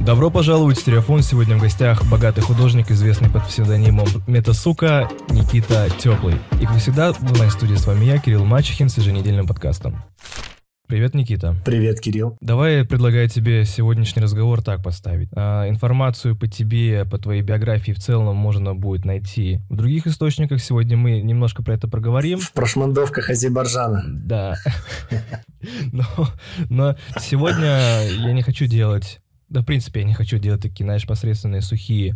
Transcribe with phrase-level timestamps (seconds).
[0.00, 1.22] Добро пожаловать в Стереофон.
[1.22, 6.36] Сегодня в гостях богатый художник, известный под псевдонимом Метасука Никита Теплый.
[6.60, 10.02] И как всегда, в моей студии с вами я, Кирилл Мачехин, с еженедельным подкастом.
[10.90, 11.54] Привет, Никита.
[11.64, 12.36] Привет, Кирилл.
[12.40, 15.28] Давай я предлагаю тебе сегодняшний разговор так поставить.
[15.36, 20.60] А, информацию по тебе, по твоей биографии в целом можно будет найти в других источниках.
[20.60, 22.40] Сегодня мы немножко про это проговорим.
[22.40, 24.02] В прошмандовках Азербайджана.
[24.04, 24.56] Да.
[25.92, 26.04] Но,
[26.70, 31.04] но сегодня я не хочу делать да, в принципе, я не хочу делать такие, знаешь,
[31.04, 32.14] посредственные сухие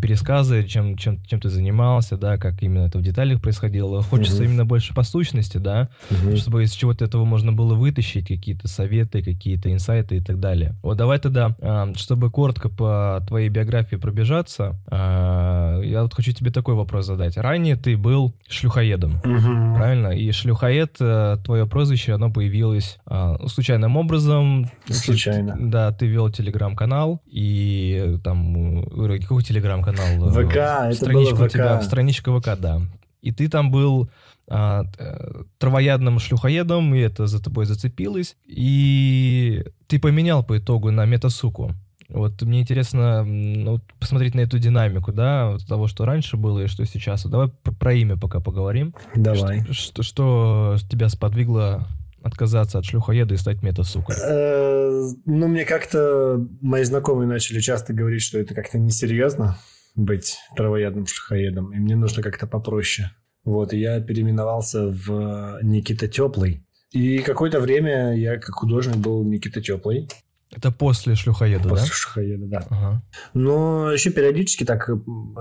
[0.00, 4.02] пересказы, чем, чем, чем ты занимался, да, как именно это в деталях происходило.
[4.02, 4.44] Хочется угу.
[4.44, 6.36] именно больше по сущности, да, угу.
[6.36, 10.74] чтобы из чего-то этого можно было вытащить какие-то советы, какие-то инсайты и так далее.
[10.82, 16.50] Вот давай тогда, а, чтобы коротко по твоей биографии пробежаться, а, я вот хочу тебе
[16.50, 17.36] такой вопрос задать.
[17.36, 19.76] Ранее ты был шлюхоедом, угу.
[19.76, 20.08] правильно?
[20.08, 22.98] И шлюхоед, э, твое прозвище, оно появилось
[23.46, 24.70] случайным образом.
[24.88, 25.56] Случайно.
[25.58, 28.84] Да, ты вел телеграм телеграм-канал, и там,
[29.20, 29.42] какой
[29.82, 30.30] телеграм-канал?
[30.30, 30.56] ВК,
[30.96, 31.52] это было ВК.
[31.52, 32.82] Тебя, страничка ВК, да.
[33.22, 34.08] И ты там был
[34.48, 41.04] а, э, травоядным шлюхоедом, и это за тобой зацепилось, и ты поменял по итогу на
[41.06, 41.72] метасуку.
[42.08, 46.66] Вот мне интересно ну, посмотреть на эту динамику, да, вот того, что раньше было и
[46.68, 47.26] что сейчас.
[47.26, 48.94] Давай про, про имя пока поговорим.
[49.16, 49.64] Давай.
[49.72, 51.88] Что, что, что тебя сподвигло
[52.26, 54.16] отказаться от шлюхоеда и стать мета-сукой?
[54.16, 59.56] Э, ну, мне как-то мои знакомые начали часто говорить, что это как-то несерьезно
[59.94, 63.10] быть травоядным шлюхоедом, и мне нужно как-то попроще.
[63.44, 66.66] Вот, и я переименовался в Никита Теплый.
[66.92, 70.08] И какое-то время я как художник был Никита Теплый.
[70.54, 71.80] Это после шлюхоеда, после да?
[71.80, 72.66] После шлюхоеда, да.
[72.70, 73.02] Ага.
[73.34, 74.88] Но еще периодически так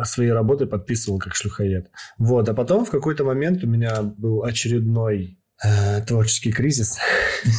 [0.03, 1.91] свои работы подписывал как шлюхоед.
[2.17, 5.39] Вот, а потом в какой-то момент у меня был очередной
[6.05, 6.97] творческий кризис.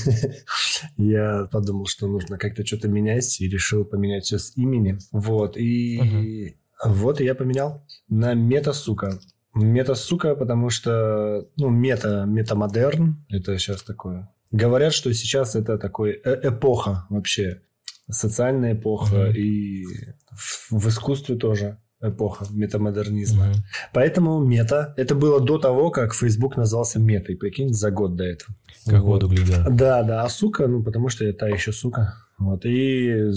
[0.97, 4.99] Я подумал, что нужно как-то что-то менять, и решил поменять все с имени.
[5.13, 9.19] Вот, и вот и я поменял на мета-сука.
[9.55, 14.31] Мета-сука, потому что, ну, мета, метамодерн, это сейчас такое.
[14.51, 17.63] Говорят, что сейчас это такой э эпоха вообще,
[18.11, 19.85] социальная эпоха, и
[20.31, 23.51] в, в искусстве тоже эпоха метамодернизма.
[23.51, 23.55] Угу.
[23.93, 28.55] Поэтому мета, это было до того, как Facebook назвался метой, прикинь, за год до этого.
[28.85, 29.23] Как вот.
[29.23, 29.65] воду глядел.
[29.71, 32.15] Да, да, а сука, ну, потому что я та еще сука.
[32.39, 33.31] Вот, и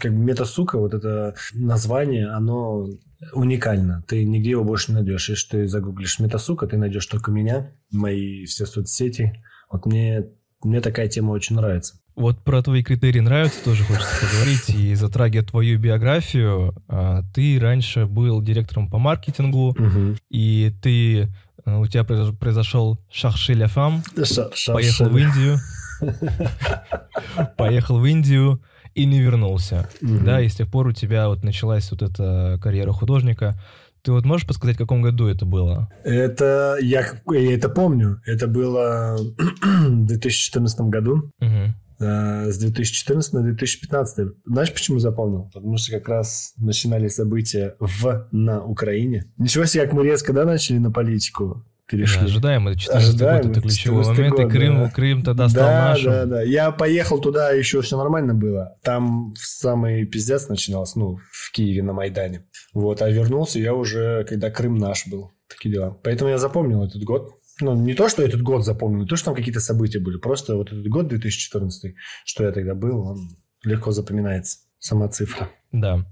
[0.00, 2.88] как бы мета-сука, вот это название, оно
[3.32, 4.04] уникально.
[4.08, 5.28] Ты нигде его больше не найдешь.
[5.28, 9.44] Если ты загуглишь мета-сука, ты найдешь только меня, мои все соцсети.
[9.70, 10.28] Вот мне,
[10.62, 12.01] мне такая тема очень нравится.
[12.14, 14.70] Вот про твои критерии нравятся, тоже хочется поговорить.
[14.70, 20.16] И затрагивая твою биографию, а, ты раньше был директором по маркетингу, угу.
[20.30, 21.28] и ты
[21.64, 24.02] э, у тебя произошел шахши фам,
[24.66, 25.58] поехал в Индию,
[27.56, 28.62] поехал в Индию
[28.94, 29.88] и не вернулся.
[30.00, 33.58] Да, и с тех пор у тебя вот началась вот эта карьера художника.
[34.02, 35.88] Ты вот можешь подсказать, в каком году это было?
[36.02, 38.20] Это я, я это помню.
[38.26, 39.16] Это было
[39.62, 41.30] в 2014 году.
[41.40, 41.74] Угу.
[42.02, 44.28] Э, с 2014 на 2015.
[44.44, 45.50] Знаешь, почему запомнил?
[45.52, 49.32] Потому что как раз начинали события в на Украине.
[49.38, 52.20] Ничего себе, как мы резко, да, начали на политику перешли.
[52.20, 54.90] Да, ожидаем, это 14 год, это ключевой момент, год, и Крым, да.
[54.90, 56.10] Крым тогда стал да, нашим.
[56.10, 58.76] Да, да, Я поехал туда, еще все нормально было.
[58.82, 62.46] Там самый пиздец начинался, ну, в Киеве на Майдане.
[62.72, 65.32] Вот, а вернулся я уже, когда Крым наш был.
[65.48, 65.98] Такие дела.
[66.02, 67.30] Поэтому я запомнил этот год
[67.62, 70.56] ну, не то, что этот год запомнил, не то, что там какие-то события были, просто
[70.56, 75.48] вот этот год 2014, что я тогда был, он легко запоминается, сама цифра.
[75.70, 76.04] Да.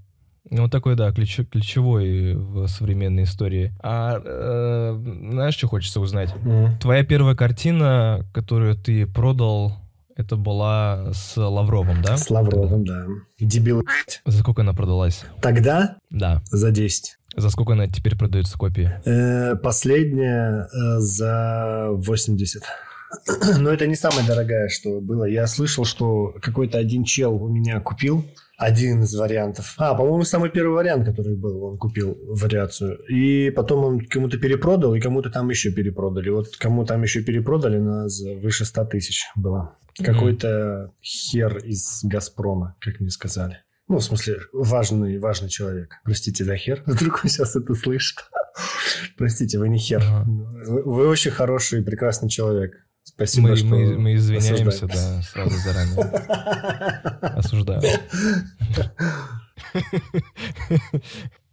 [0.49, 3.73] Ну, такой, да, ключ, ключевой в современной истории.
[3.83, 4.99] А э,
[5.31, 6.33] знаешь, что хочется узнать?
[6.43, 6.79] Mm.
[6.79, 9.77] Твоя первая картина, которую ты продал,
[10.15, 12.17] это была с Лавровым, да?
[12.17, 13.05] С Лавровым, да.
[13.39, 13.83] Дебил.
[14.25, 15.23] За сколько она продалась?
[15.41, 15.97] Тогда?
[16.09, 16.41] Да.
[16.45, 17.17] За 10.
[17.35, 18.91] За сколько она теперь продается копии?
[19.05, 22.63] Э, последняя э, за 80.
[23.59, 25.25] Но это не самая дорогая, что было.
[25.25, 28.25] Я слышал, что какой-то один чел у меня купил
[28.57, 29.73] один из вариантов.
[29.77, 32.99] А, по-моему, самый первый вариант, который был, он купил вариацию.
[33.09, 36.29] И потом он кому-то перепродал, и кому-то там еще перепродали.
[36.29, 38.07] Вот кому там еще перепродали, на
[38.39, 39.75] выше 100 тысяч было.
[39.97, 43.61] Какой-то хер из «Газпрома», как мне сказали.
[43.91, 45.95] Ну, в смысле, важный, важный человек.
[46.05, 46.81] Простите за хер.
[46.85, 48.19] Вдруг он сейчас это слышит.
[49.17, 50.01] Простите, вы не хер.
[50.01, 50.23] Ага.
[50.25, 52.71] Вы, вы очень хороший и прекрасный человек.
[53.03, 56.05] Спасибо, мы, что мы, мы извиняемся, да, сразу заранее.
[57.21, 57.81] Осуждаю.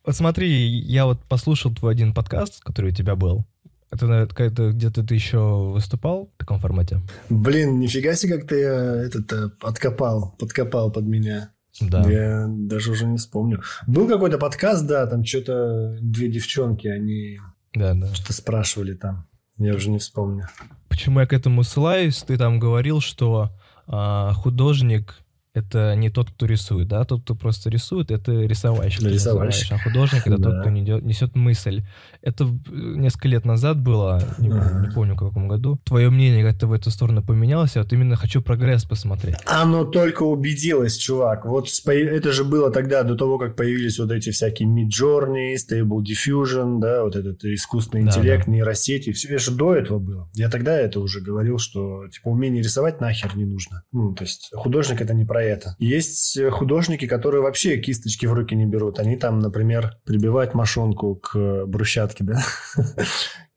[0.05, 3.47] Вот смотри, я вот послушал твой один подкаст, который у тебя был.
[3.91, 7.01] Это, какая-то- где-то ты еще выступал в таком формате?
[7.31, 11.51] Блин, нифига себе, как ты э, этот э, откопал, подкопал под меня.
[11.81, 12.09] Да.
[12.11, 13.63] Я даже уже не вспомню.
[13.87, 17.39] Был какой-то подкаст, да, там что-то две девчонки, они
[17.75, 18.13] Да, да.
[18.15, 19.27] что-то спрашивали там.
[19.59, 20.49] Я уже не вспомню.
[20.89, 22.23] Почему я к этому ссылаюсь?
[22.23, 23.51] Ты там говорил, что
[23.87, 25.19] а, художник
[25.55, 27.05] это не тот, кто рисует, да?
[27.05, 29.01] Тот, кто просто рисует, это рисовальщик.
[29.03, 29.73] ты Рисовальщик.
[29.73, 30.61] А художник это тот, Да.
[30.61, 31.83] кто несет, несет мысль.
[32.23, 34.87] Это несколько лет назад было, не, Ага.
[34.87, 35.79] не помню в каком году.
[35.85, 39.37] Твое мнение как-то в эту сторону поменялось, а вот именно хочу прогресс посмотреть.
[39.47, 41.45] Оно только убедилось, чувак.
[41.45, 46.79] Вот это же было тогда, до того, как появились вот эти всякие Midjourney, Stable Diffusion,
[46.81, 48.53] да, вот этот искусственный Да, интеллект, да.
[48.53, 49.13] нейросети.
[49.13, 50.31] Все это же до этого было.
[50.35, 53.83] Я тогда это уже говорил, что типа умение рисовать нахер не нужно.
[53.93, 55.75] Ну, то есть художник это не про это.
[55.79, 58.99] Есть э, художники, которые вообще кисточки в руки не берут.
[58.99, 62.41] Они там, например, прибивают мошонку к э, брусчатке, да?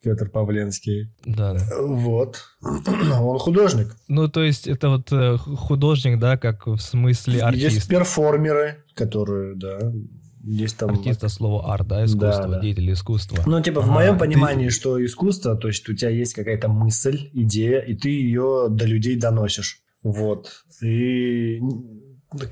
[0.03, 1.13] Петр Павленский.
[1.25, 1.59] Да, да.
[1.79, 2.41] Вот.
[3.21, 3.95] Он художник.
[4.07, 7.89] Ну, то есть это вот э, художник, да, как в смысле Есть артист.
[7.89, 9.91] перформеры, которые, да,
[10.43, 10.89] есть там...
[10.89, 12.59] Артист, это слово арт, да, искусство, Да, да.
[12.61, 13.43] деятель искусства.
[13.45, 17.29] Ну, типа, в моем ты- понимании, что искусство, то есть у тебя есть какая-то мысль,
[17.33, 19.83] идея, и ты ее до людей доносишь.
[20.03, 20.63] Вот.
[20.81, 21.59] И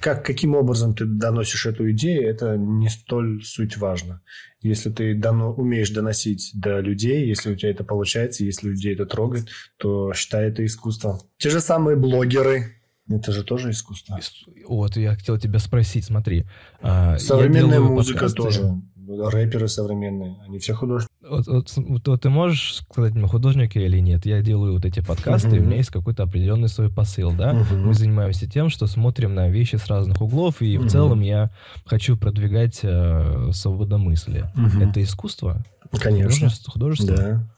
[0.02, 4.22] как, каким образом ты доносишь эту идею, это не столь суть важно.
[4.62, 9.06] Если ты доно- умеешь доносить до людей, если у тебя это получается, если людей это
[9.06, 9.48] трогает,
[9.78, 11.22] то считай это искусство.
[11.38, 12.74] Те же самые блогеры,
[13.10, 14.18] это же тоже искусство.
[14.20, 16.46] Ис- Вот, я хотел тебя спросить, смотри.
[16.82, 18.36] а, Современная музыка подкасты.
[18.60, 18.82] тоже.
[19.10, 21.10] Рэперы современные, они все художники.
[21.28, 24.26] Вот, вот вот- вот ты можешь сказать мне, художник я или нет?
[24.26, 27.54] Я делаю вот эти подкасты, и у меня есть какой-то определенный свой посыл, да?
[27.72, 31.50] Мы занимаемся тем, что смотрим на вещи с разных углов, и в целом я
[31.86, 34.52] хочу продвигать э, свободомыслие.
[34.56, 34.90] Мгм.
[34.90, 35.64] Это искусство?
[36.00, 36.30] Конечно.
[36.50, 36.72] Художество?
[36.72, 37.16] художество?
[37.16, 37.50] Да.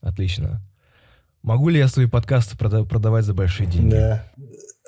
[0.00, 0.60] Отлично.
[1.42, 3.90] Могу ли я свои подкасты прода- продавать за большие деньги?
[3.92, 4.24] Да.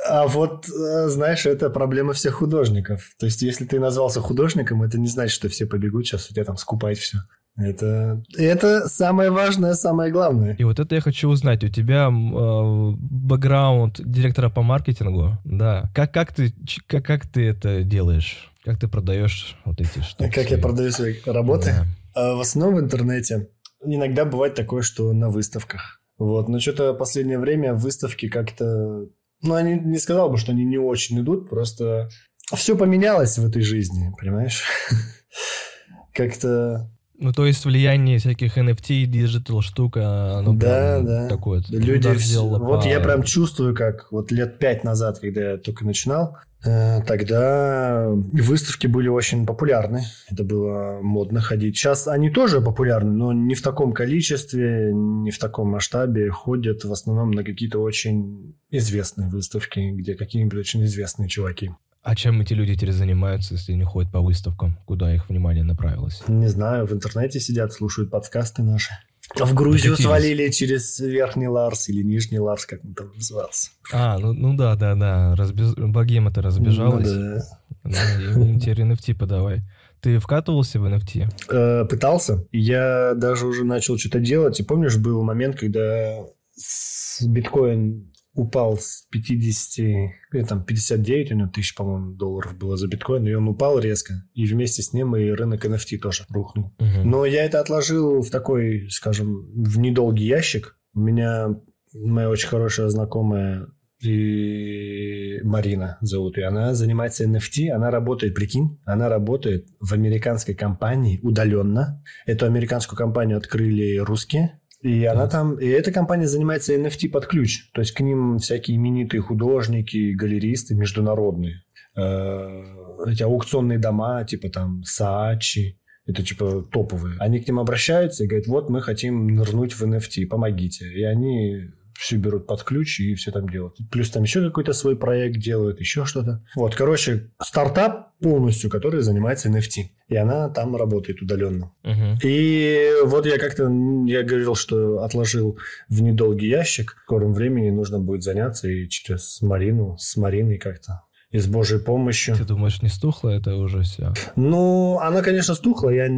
[0.08, 3.10] А вот, э, знаешь, это проблема всех художников.
[3.18, 6.44] То есть, если ты назвался художником, это не значит, что все побегут сейчас у тебя
[6.44, 7.18] там скупать все.
[7.56, 10.54] Это, это самое важное, самое главное.
[10.58, 11.62] И вот это я хочу узнать.
[11.62, 15.90] У тебя э, бэкграунд директора по маркетингу, да.
[15.94, 16.54] Как, как, ты,
[16.86, 18.50] как, как ты это делаешь?
[18.64, 20.30] Как ты продаешь вот эти штуки?
[20.30, 21.70] Как я продаю свои работы?
[21.70, 21.86] Да.
[22.14, 23.48] А в основном в интернете.
[23.84, 26.00] Иногда бывает такое, что на выставках.
[26.18, 26.48] Вот.
[26.48, 29.06] Но что-то последнее время выставки как-то...
[29.42, 32.08] Ну, они не сказал бы, что они не очень идут, просто
[32.54, 34.62] все поменялось в этой жизни, понимаешь?
[36.12, 41.28] Как-то Ну, то есть влияние всяких NFT, digital штука, оно Да, прям да.
[41.28, 41.62] такое.
[41.68, 45.52] Люди, удар вс- сделало вот по- я прям чувствую, как вот лет пять назад, когда
[45.52, 50.04] я только начинал, тогда выставки были очень популярны.
[50.30, 51.76] Это было модно ходить.
[51.76, 56.30] Сейчас они тоже популярны, но не в таком количестве, не в таком масштабе.
[56.30, 61.70] Ходят в основном на какие-то очень известные выставки, где какие-нибудь очень известные чуваки.
[62.02, 64.78] А чем эти люди теперь занимаются, если не ходят по выставкам?
[64.86, 66.22] Куда их внимание направилось?
[66.28, 68.92] Не знаю, в интернете сидят, слушают подкасты наши.
[69.34, 70.04] В Грузию Докатились.
[70.06, 73.70] свалили через Верхний Ларс или Нижний Ларс, как он там назывался.
[73.92, 75.34] А, ну, ну да, да, да.
[75.36, 75.74] Разбез...
[75.76, 77.08] Богема-то разбежалась.
[77.08, 77.40] Ну
[77.84, 78.54] да.
[78.54, 79.62] И теперь NFT подавай.
[80.00, 81.28] Ты вкатывался в NFT?
[81.50, 82.44] Э, пытался.
[82.52, 84.58] Я даже уже начал что-то делать.
[84.58, 86.24] И помнишь, был момент, когда
[86.56, 92.86] с- биткоин упал с 50, или там 59 у него тысяч, по-моему, долларов было за
[92.86, 94.14] биткоин, и он упал резко.
[94.34, 96.74] И вместе с ним и рынок NFT тоже рухнул.
[96.78, 97.10] Мгм.
[97.10, 100.78] Но я это отложил в такой, скажем, в недолгий ящик.
[100.94, 101.48] У меня
[101.92, 103.66] моя очень хорошая знакомая
[104.00, 106.46] и Марина зовут ее.
[106.46, 112.02] Она занимается NFT, она работает, прикинь, она работает в американской компании удаленно.
[112.24, 114.59] Эту американскую компанию открыли русские.
[114.82, 117.70] И она там, и эта компания занимается NFT под ключ.
[117.72, 121.62] То есть к ним всякие именитые художники, галеристы международные.
[121.96, 122.62] Э,
[123.06, 127.16] Эти аукционные дома, типа там Саачи, это типа топовые.
[127.18, 130.90] Они к ним обращаются и говорят, вот мы хотим нырнуть в NFT, помогите.
[130.92, 131.70] И они
[132.00, 133.76] все берут под ключ и все там делают.
[133.90, 136.42] Плюс там еще какой-то свой проект делают, еще что-то.
[136.56, 139.90] Вот, короче, стартап полностью, который занимается NFT.
[140.08, 141.72] И она там работает удаленно.
[141.82, 142.18] Мгм.
[142.22, 143.70] И вот я как-то,
[144.06, 145.58] я говорил, что отложил
[145.90, 146.96] в недолгий ящик.
[147.00, 151.02] В скором времени нужно будет заняться и через Марину, с Мариной как-то.
[151.30, 152.34] И с Божьей помощью.
[152.34, 154.12] Ты думаешь, не стухло это уже все?
[154.34, 156.08] Ну, она, конечно, стухла, я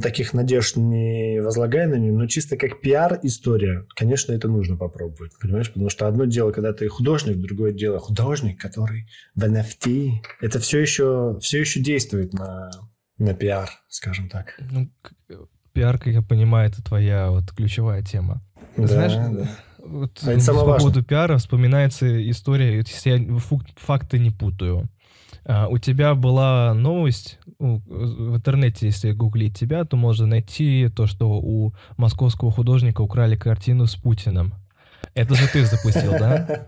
[0.00, 5.72] таких надежд не возлагаю на нее, но чисто как пиар-история, конечно, это нужно попробовать, понимаешь?
[5.72, 10.10] Потому что одно дело, когда ты художник, другое дело художник, который в NFT,
[10.40, 12.70] это все еще, все еще действует на,
[13.18, 14.60] на пиар, скажем так.
[14.70, 14.88] Ну,
[15.72, 18.42] пиар, как я понимаю, это твоя вот ключевая тема.
[18.76, 19.48] Да, Знаешь, да.
[19.86, 20.90] Вот А это самое по важное.
[20.90, 23.38] поводу пиара вспоминается история, если я
[23.76, 24.88] факты не путаю.
[25.44, 31.06] А, у тебя была новость у- в интернете, если гуглить тебя, то можно найти то,
[31.06, 34.54] что у московского художника украли картину с Путиным.
[35.14, 36.64] Это же ты запустил, да?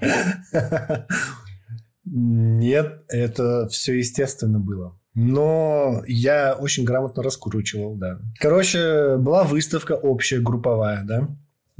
[2.05, 4.99] Нет, это все естественно было.
[5.15, 8.19] Но я очень грамотно раскручивал, да.
[8.39, 11.29] Короче, была выставка общая, групповая, да.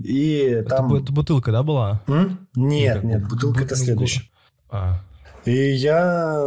[0.03, 0.93] И Это, там...
[0.93, 2.03] бу- это бутылка, да, была?
[2.07, 2.49] М?
[2.55, 4.25] Нет, нет, бутылка бу- это следующее.
[4.71, 5.01] А,
[5.45, 6.47] И я,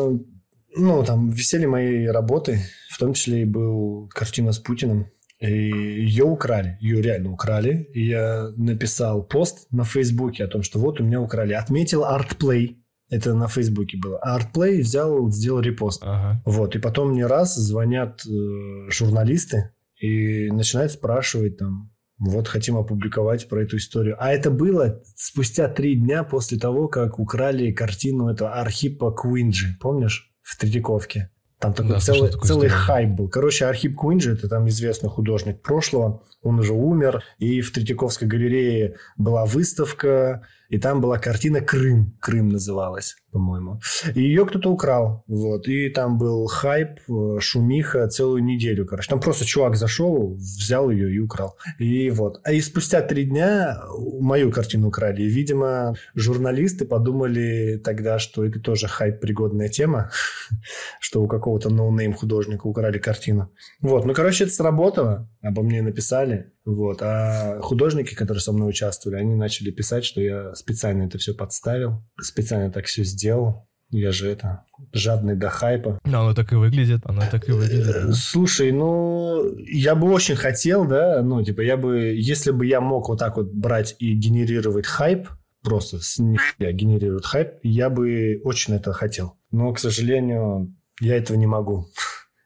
[0.78, 5.08] ну, там висели мои работы, в том числе и был картина с Путиным.
[5.40, 7.90] И ее украли, ее реально украли.
[7.94, 11.54] И я написал пост на Фейсбуке о том, что вот у меня украли.
[11.54, 12.76] Отметил ArtPlay,
[13.10, 14.20] это на Фейсбуке было.
[14.20, 16.04] А ArtPlay взял, сделал репост.
[16.04, 16.42] ага.
[16.46, 21.91] Вот, и потом не раз звонят э, журналисты и начинают спрашивать там,
[22.30, 24.16] вот хотим опубликовать про эту историю.
[24.20, 30.32] А это было спустя три дня после того, как украли картину этого Архипа Куинджи, помнишь,
[30.44, 31.32] в Третьяковке?
[31.60, 32.86] Там такой Да, целый, такую целый историю.
[32.86, 33.30] хайп был.
[33.30, 38.98] Короче, Архип Куинджи, это там известный художник прошлого, он уже умер, и в Третьяковской галерее
[39.18, 42.16] была выставка, и там была картина «Крым».
[42.22, 43.82] «Крым» называлась, по-моему.
[44.16, 45.26] И ее кто-то украл.
[45.28, 45.68] Вот.
[45.68, 49.10] И там был хайп, э, шумиха целую неделю, короче.
[49.10, 51.58] Там просто чувак зашел, взял ее и украл.
[51.78, 52.40] И вот.
[52.46, 53.82] А и спустя три дня
[54.22, 55.24] мою картину украли.
[55.24, 60.10] И, видимо, журналисты подумали тогда, что это тоже хайп-пригодная тема,
[61.02, 63.52] что у какого-то no name художника украли картину.
[63.82, 64.06] Вот.
[64.06, 65.30] Ну, короче, это сработало.
[65.42, 66.51] Обо мне написали.
[66.66, 67.02] Вот.
[67.02, 72.04] А художники, которые со мной участвовали, они начали писать, что я специально это все подставил,
[72.20, 73.68] специально так все сделал.
[73.94, 74.64] Я же это
[74.94, 76.00] жадный до хайпа.
[76.06, 78.16] Ну, Оно так и выглядит, оно так и выглядит.
[78.16, 83.10] Слушай, ну, я бы очень хотел, да, ну, типа, я бы, если бы я мог
[83.10, 85.28] вот так вот брать и генерировать хайп,
[85.62, 89.38] просто с нихуя генерировать хайп, я бы очень это хотел.
[89.52, 91.88] Но, к сожалению, я этого не могу.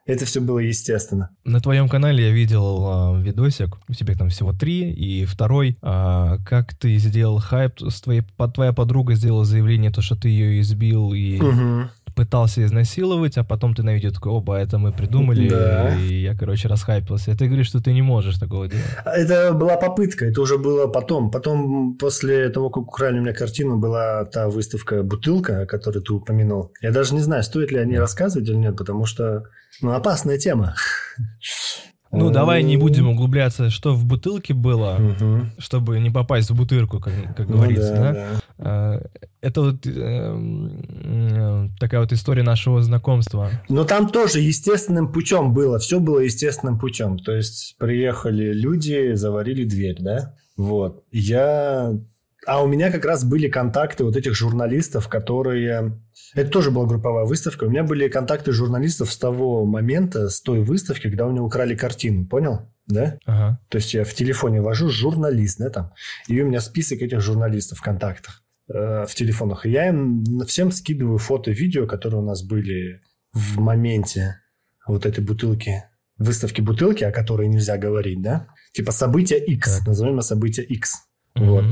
[0.05, 1.29] Это все было естественно.
[1.45, 6.38] На твоем канале я видел а, видосик, у тебя там всего три, и второй, а,
[6.45, 10.62] как ты сделал хайп, с твоей, по- твоя подруга сделала заявление, то, что ты ее
[10.62, 11.89] избил и Мгм.
[12.15, 15.95] Пытался изнасиловать, а потом ты на видео такой, оба, это мы придумали, Да.
[15.95, 17.31] и я, короче, расхайпился.
[17.31, 18.86] И ты говоришь, что ты не можешь такого делать.
[19.05, 21.29] Это была попытка, это уже было потом.
[21.29, 26.13] Потом, после того, как украли у меня картину, была та выставка «Бутылка», о которой ты
[26.13, 26.72] упомянул.
[26.81, 29.43] Я даже не знаю, стоит ли о ней рассказывать или нет, потому что,
[29.81, 30.75] ну, опасная тема.
[32.17, 35.51] Ну, давай не Э, будем углубляться, что в бутылке было, Мгм.
[35.57, 38.13] чтобы не попасть в бутырку, как, как Ну говорится, да, да?
[38.13, 38.39] да.
[38.57, 39.01] А,
[39.41, 43.50] Это вот эм, э, такая вот история нашего знакомства.
[43.69, 45.77] Но там тоже естественным путем было.
[45.77, 47.19] Все было естественным путем.
[47.19, 50.34] То есть приехали люди, заварили дверь, да?
[50.57, 51.03] Вот.
[51.12, 51.91] Я...
[52.45, 55.99] А у меня как раз были контакты вот этих журналистов, которые...
[56.33, 57.63] Это тоже была групповая выставка.
[57.65, 61.75] У меня были контакты журналистов с того момента, с той выставки, когда у меня украли
[61.75, 62.27] картину.
[62.27, 62.71] Понял?
[62.87, 63.17] Да?
[63.25, 63.59] Ага.
[63.69, 65.93] То есть я в телефоне вожу журналист, да, там.
[66.27, 69.65] И у меня список этих журналистов в контактах э, в телефонах.
[69.65, 73.01] И я им всем скидываю фото, видео, которые у нас были
[73.33, 74.39] в моменте
[74.87, 75.83] вот этой бутылки,
[76.17, 78.47] выставки бутылки, о которой нельзя говорить, да?
[78.73, 79.87] Типа событие X, Так.
[79.87, 80.93] назовем событие X.
[81.35, 81.65] Вот.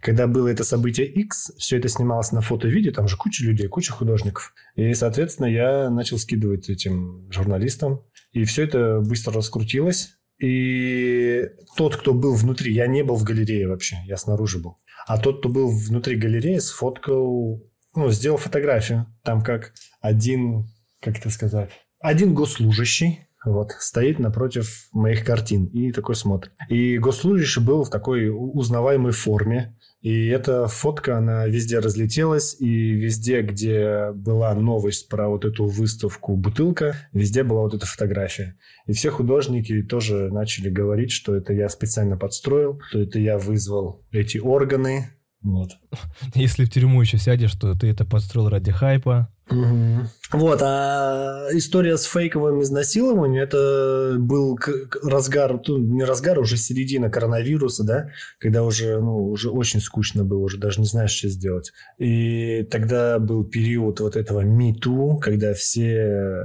[0.00, 3.44] Когда было это событие X, все это снималось на фото и видео, там же куча
[3.44, 4.54] людей, куча художников.
[4.76, 8.04] И, соответственно, я начал скидывать этим журналистам.
[8.32, 10.14] И все это быстро раскрутилось.
[10.38, 11.46] И
[11.76, 14.76] тот, кто был внутри, я не был в галерее вообще, я снаружи был.
[15.06, 17.60] А тот, кто был внутри галереи, сфоткал,
[17.96, 19.06] ну, сделал фотографию.
[19.24, 20.68] Там как один,
[21.00, 21.70] как это сказать,
[22.00, 26.52] один госслужащий, вот, стоит напротив моих картин и такой смотрит.
[26.68, 29.76] И госслужащий был в такой узнаваемой форме.
[30.00, 36.36] И эта фотка, она везде разлетелась, и везде, где была новость про вот эту выставку
[36.36, 38.56] «Бутылка», везде была вот эта фотография.
[38.86, 44.04] И все художники тоже начали говорить, что это я специально подстроил, что это я вызвал
[44.12, 45.10] эти органы.
[45.42, 45.70] Вот.
[46.34, 49.32] Если в тюрьму еще сядешь, то ты это подстроил ради хайпа.
[49.50, 54.58] Вот, а история с фейковым изнасилованием, это был
[55.02, 60.40] разгар, ну, не разгар, уже середина коронавируса, да, когда уже, ну, уже очень скучно было,
[60.40, 61.72] уже даже не знаешь, что сделать.
[61.96, 66.44] И тогда был период вот этого МИТУ, когда все э,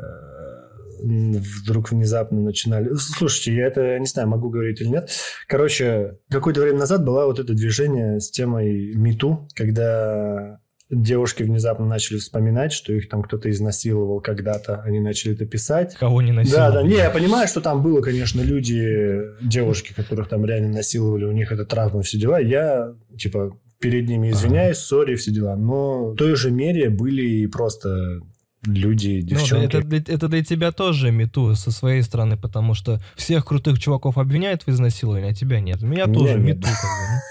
[1.04, 2.90] вдруг внезапно начинали...
[2.98, 5.10] Слушайте, я это не знаю, могу говорить или нет.
[5.48, 10.60] Короче, какое-то время назад было вот это движение с темой МИТУ, когда
[10.96, 15.96] девушки внезапно начали вспоминать, что их там кто-то изнасиловал когда-то, они начали это писать.
[15.96, 16.74] Кого не Да, насиловали?
[16.74, 21.32] да, не, я понимаю, что там было, конечно, люди, девушки, которых там реально насиловали, у
[21.32, 22.40] них это травма, все дела.
[22.40, 25.56] Я, типа, перед ними извиняюсь, сори, все дела.
[25.56, 28.20] Но в той же мере были и просто
[28.66, 29.66] люди, Ну, девчонки.
[29.66, 34.18] это, для, это для тебя тоже мету со своей стороны, потому что всех крутых чуваков
[34.18, 35.82] обвиняют в изнасиловании, а тебя нет.
[35.82, 36.62] Меня Меня тоже нет, мету.
[36.62, 36.68] да.
[36.70, 37.22] как бы,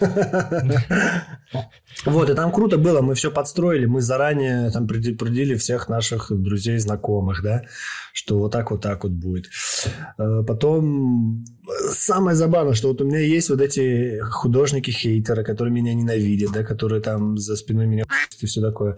[2.06, 6.78] Вот, и там круто было, мы все подстроили, мы заранее там предупредили всех наших друзей,
[6.78, 7.62] знакомых, да,
[8.12, 9.46] что вот так, вот так вот будет.
[10.16, 11.44] Э, Потом
[11.90, 17.02] самое забавное, что вот у меня есть вот эти художники-хейтеры, которые меня ненавидят, да, которые
[17.02, 18.04] там за спиной меня
[18.40, 18.96] и все такое.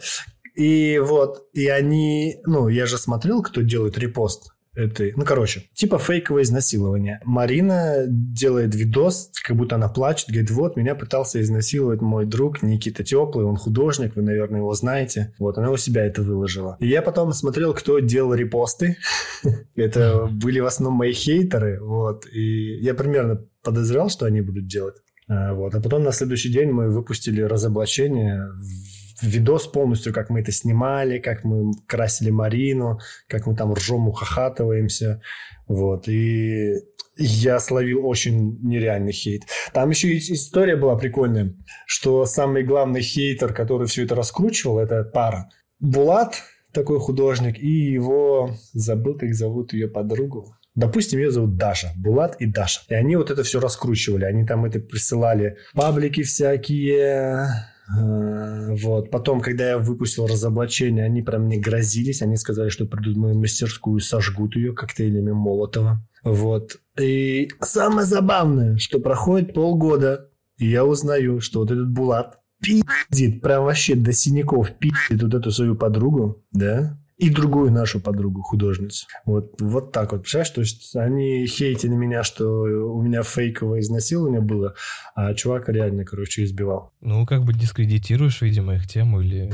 [0.54, 5.99] И вот, и они, ну, я же смотрел, кто делает репост этой, ну, короче, типа
[5.99, 7.21] фейковое изнасилование.
[7.25, 13.05] Марина делает видос, как будто она плачет, говорит, вот, меня пытался изнасиловать мой друг Никита
[13.05, 15.35] Теплый, он художник, вы, наверное, его знаете.
[15.38, 16.76] Вот, она у себя это выложила.
[16.81, 18.97] И я потом смотрел, кто делал репосты.
[19.76, 24.97] Это были в основном мои хейтеры, вот, и я примерно подозревал, что они будут делать.
[25.29, 25.75] А, Вот.
[25.75, 28.92] А потом на следующий день мы выпустили разоблачение в-
[29.23, 32.99] видос полностью, как мы это снимали, как мы красили Марину,
[33.29, 35.23] как мы там ржем, ухахатываемся.
[35.67, 36.09] Вот.
[36.09, 36.75] И
[37.17, 39.43] я словил очень нереальный хейт.
[39.73, 41.55] Там еще история была прикольная,
[41.87, 45.50] что самый главный хейтер, который все это раскручивал, это пара.
[45.79, 50.57] Булат, такой художник, и его, забыл, как зовут ее подругу.
[50.75, 51.93] Допустим, ее зовут Даша.
[51.97, 52.81] Булат и Даша.
[52.88, 54.25] И они вот это все раскручивали.
[54.25, 55.59] Они там это присылали.
[55.75, 57.47] Паблики всякие.
[57.89, 59.11] Э, Вот.
[59.11, 62.23] Потом, когда я выпустил разоблачение, они прям мне грозились.
[62.23, 66.07] Они сказали, что придут в мою мастерскую, сожгут ее коктейлями Молотова.
[66.25, 66.79] Вот.
[66.99, 73.65] И самое забавное, что проходит полгода, и я узнаю, что вот этот Булат пиздит, прям
[73.65, 79.07] вообще до синяков пиздит вот эту свою подругу, да, и другую нашу подругу, художницу.
[79.25, 80.23] Вот, вот так вот.
[80.23, 84.75] Представляешь, то есть они хейтили меня, что у меня фейковое изнасилование было,
[85.14, 86.91] а чувак реально, короче, избивал.
[87.00, 89.52] Ну, как бы дискредитируешь, видимо, их тему, или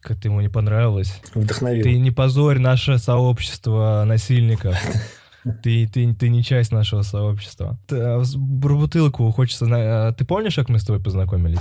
[0.00, 1.20] как-то ему не понравилось.
[1.34, 1.82] Вдохновил.
[1.82, 4.76] Ты не позорь наше сообщество насильников.
[5.62, 7.78] Ты, ты, ты не часть нашего сообщества.
[7.90, 8.22] А
[8.62, 9.66] Про бутылку хочется...
[9.70, 11.60] а Ты помнишь, как мы с тобой познакомились?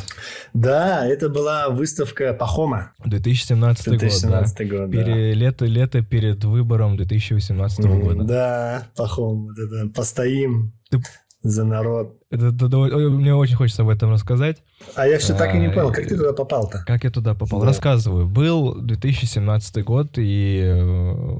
[0.53, 2.91] Да, это была выставка Пахома.
[3.05, 3.99] 2017 год, да.
[3.99, 4.97] 2017 год, да.
[5.03, 8.23] Пере- лето, лето перед выбором 2018 Мгм, года.
[8.23, 9.45] Да, Пахом.
[9.45, 11.01] Вот это, постоим Ты-
[11.43, 12.17] за народ.
[12.31, 14.63] Это, это ой, мне очень хочется об этом рассказать.
[14.95, 16.83] А я все так и не А, понял, как ты туда попал-то?
[16.87, 17.59] Как я туда попал?
[17.61, 17.67] Да.
[17.67, 18.27] Рассказываю.
[18.27, 21.39] Был 2017 год, и э,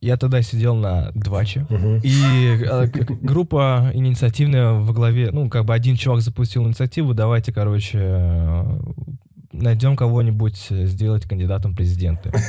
[0.00, 1.66] я тогда сидел на Дваче.
[1.68, 2.00] Мгм.
[2.02, 7.98] И к- группа инициативная во главе, ну, как бы один чувак запустил инициативу, давайте, короче,
[8.00, 8.78] э,
[9.52, 12.32] найдем кого-нибудь э, сделать кандидатом в президенты.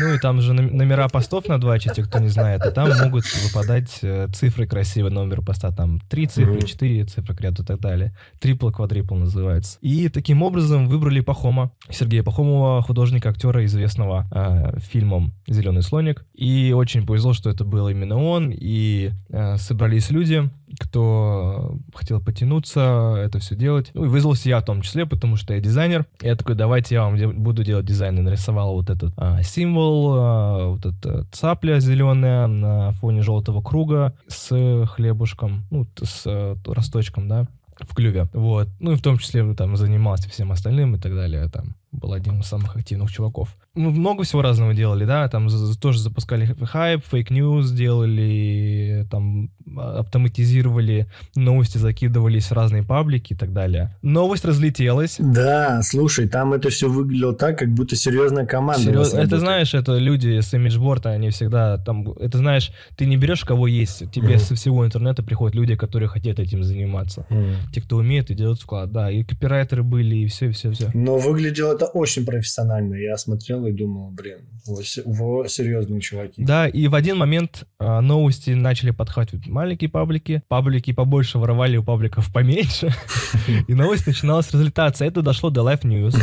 [0.00, 3.24] Ну и там же номера постов на два те, кто не знает, и там могут
[3.44, 6.66] выпадать э, цифры красивые, номер поста, там три цифры, Мгм.
[6.66, 8.16] четыре цифры к ряду и так далее.
[8.40, 9.78] Трипл, квадрипл называется.
[9.82, 16.24] И таким образом выбрали Пахома, Сергея Пахомова, художника, актера, известного э, фильмом «Зеленый слоник».
[16.34, 23.14] И очень повезло, что это был именно он, и э, собрались люди, кто хотел потянуться,
[23.18, 23.90] это все делать.
[23.94, 26.06] Ну, и вызвался я в том числе, потому что я дизайнер.
[26.22, 28.18] Я такой, давайте я вам буду делать дизайн.
[28.18, 34.14] И нарисовал вот этот а, символ, а, вот эта цапля зеленая на фоне желтого круга
[34.28, 37.46] с хлебушком, ну, с э, росточком, да,
[37.80, 38.28] в клюве.
[38.32, 38.68] Вот.
[38.80, 41.48] Ну, и в том числе ну, там занимался всем остальным и так далее.
[41.48, 43.54] Там был один из самых активных чуваков.
[43.74, 45.48] Мы много всего разного делали, да, там
[45.80, 53.36] тоже запускали хайп, fake news делали, там а, автоматизировали новости, закидывались в разные паблики и
[53.36, 53.96] так далее.
[54.02, 55.16] Новость разлетелась.
[55.18, 58.82] Да, слушай, там это все выглядело так, как будто серьезная команда.
[58.82, 63.44] Серьезно, это знаешь, это люди с имиджборда, они всегда там, это знаешь, ты не берешь
[63.44, 64.38] кого есть, тебе Мгм.
[64.38, 67.26] со всего интернета приходят люди, которые хотят этим заниматься.
[67.30, 67.56] М.
[67.72, 70.90] Те, кто умеет и делают вклад, да, и копирайтеры были, и все, все, все.
[70.94, 72.94] Но выглядело это очень профессионально.
[72.94, 74.38] Я смотрел и думал, блин,
[74.82, 76.42] се- во серьезные чуваки.
[76.42, 81.84] Да, и в один момент а, новости начали подхватывать маленькие паблики, паблики побольше воровали у
[81.84, 82.94] пабликов поменьше,
[83.68, 85.04] и новость начиналась разлетаться.
[85.04, 86.16] Это дошло до Life News.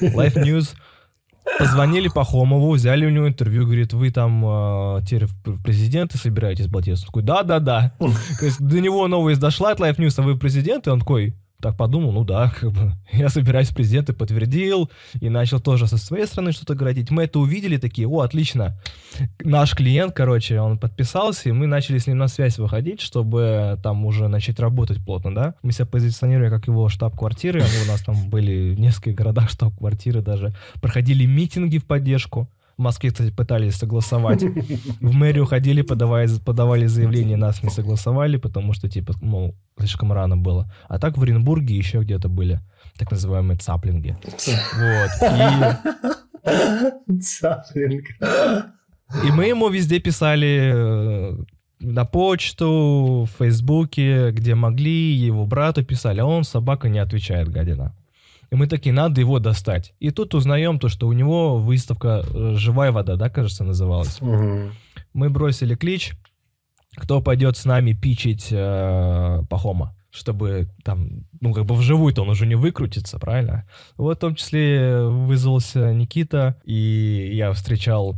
[0.00, 0.74] Life News
[1.58, 7.04] Позвонили Пахомову, взяли у него интервью, говорит, вы там э, теперь в президенты собираетесь баллотироваться?
[7.04, 7.92] Он такой, да-да-да.
[7.98, 10.86] То есть до него новость дошла от Life News, а вы президент?
[10.86, 15.30] И он такой, так подумал, ну да, как бы, я собираюсь в президенты, подтвердил, и
[15.30, 17.10] начал тоже со своей стороны что-то городить.
[17.10, 18.78] Мы это увидели, такие, о, отлично.
[19.42, 24.04] Наш клиент, короче, он подписался, и мы начали с ним на связь выходить, чтобы там
[24.04, 25.54] уже начать работать плотно, да.
[25.62, 30.54] Мы себя позиционировали как его штаб-квартиры, у нас там были в нескольких городах штаб-квартиры даже.
[30.82, 32.46] Проходили митинги в поддержку.
[32.76, 34.42] В Москве, кстати, пытались согласовать.
[34.42, 40.36] В мэрию ходили, подавали, подавали заявление, нас не согласовали, потому что, типа, мол, слишком рано
[40.36, 40.72] было.
[40.88, 42.60] А так в Оренбурге еще где-то были
[42.98, 44.16] так называемые цаплинги.
[44.76, 45.10] Вот.
[47.08, 47.20] И...
[47.20, 48.04] Цаплинг.
[49.24, 51.36] И мы ему везде писали э,
[51.80, 57.94] на почту, в Фейсбуке, где могли, его брату писали, а он, собака, не отвечает, гадина.
[58.54, 59.94] И мы такие, надо его достать.
[59.98, 64.22] И тут узнаем то, что у него выставка э, «Живая вода», да, кажется, называлась.
[64.22, 64.70] Угу.
[65.12, 66.12] Мы бросили клич,
[66.94, 72.46] кто пойдет с нами пичить э, Пахома чтобы там, ну, как бы вживую-то он уже
[72.46, 73.68] не выкрутится, правильно?
[73.96, 78.14] Вот в том числе вызвался Никита, и я встречал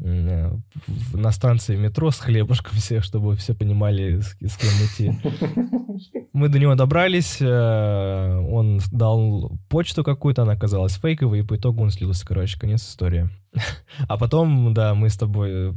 [0.00, 5.12] на станции метро с хлебушком всех, чтобы все понимали, с, с кем идти.
[6.32, 11.82] Мы до него добрались, э, он дал почту какую-то, она оказалась фейковой, и по итогу
[11.82, 13.28] он слился, короче, конец истории.
[14.08, 15.74] А потом, да, мы с тобой,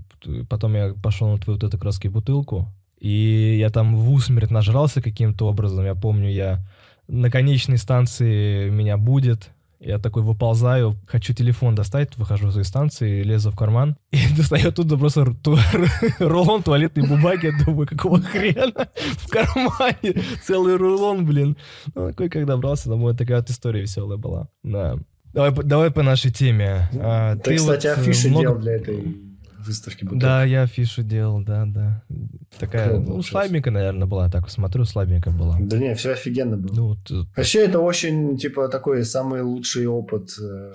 [0.50, 2.68] потом я пошел на твою вот эту краски бутылку,
[3.00, 6.66] и я там в усмерть нажрался каким-то образом, я помню, я
[7.08, 9.50] на конечной станции меня будет,
[9.86, 14.98] я такой выползаю, хочу телефон достать, выхожу из станции, лезу в карман, и достаю оттуда
[14.98, 15.58] просто ту,
[16.20, 17.48] рулон туалетной бумаги.
[17.48, 21.58] Я думаю, какого хрена в кармане целый рулон, блин.
[21.94, 24.48] Ну, такой, когда брался домой, такая вот история веселая была.
[24.64, 24.98] Да.
[25.34, 26.90] Давай, давай по нашей теме.
[27.00, 28.42] А, ты, ты, кстати, вот афиши много...
[28.42, 29.33] делал для этой
[29.66, 30.22] выставки бутылок.
[30.22, 32.04] Да, я афишу делал, да, да.
[32.60, 34.30] Такая, Клуб, ну, слабенькая, наверное, была.
[34.30, 35.58] Так смотрю, слабенькая была.
[35.60, 36.74] Да не, все офигенно было.
[36.74, 40.74] Ну, вот, Вообще, это очень, типа, такой самый лучший опыт э,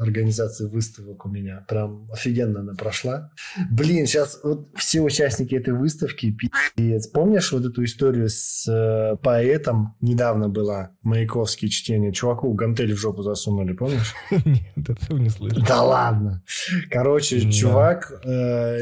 [0.00, 1.64] организации выставок у меня.
[1.68, 3.30] Прям офигенно она прошла.
[3.70, 7.10] Блин, сейчас вот все участники этой выставки, пи***ц.
[7.12, 9.96] Помнишь вот эту историю с э, поэтом?
[10.00, 12.12] Недавно была Маяковские чтения.
[12.12, 14.14] Чуваку гантель в жопу засунули, помнишь?
[14.30, 15.62] Нет, этого не слышал.
[15.66, 16.42] Да ладно.
[16.90, 18.78] Короче, чувак э,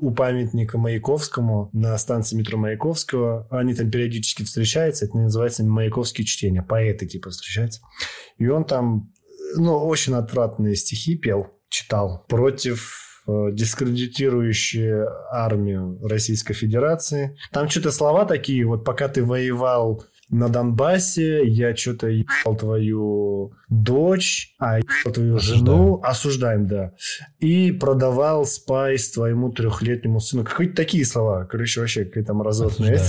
[0.00, 6.62] у памятника Маяковскому на станции метро Маяковского, они там периодически встречаются, это называется Маяковские чтения.
[6.62, 7.80] Поэты типа встречаются.
[8.38, 9.12] И он там
[9.56, 17.36] ну, очень отвратные стихи пел, читал против э, дискредитирующие армию Российской Федерации.
[17.52, 24.54] Там что-то слова такие, вот пока ты воевал на Донбассе, я что-то ебал твою дочь,
[24.58, 26.94] а ебал твою жену, осуждаем, да,
[27.38, 30.44] и продавал спайс твоему трехлетнему сыну.
[30.44, 33.00] Какие-то такие слова, короче, вообще какая-то мразотная.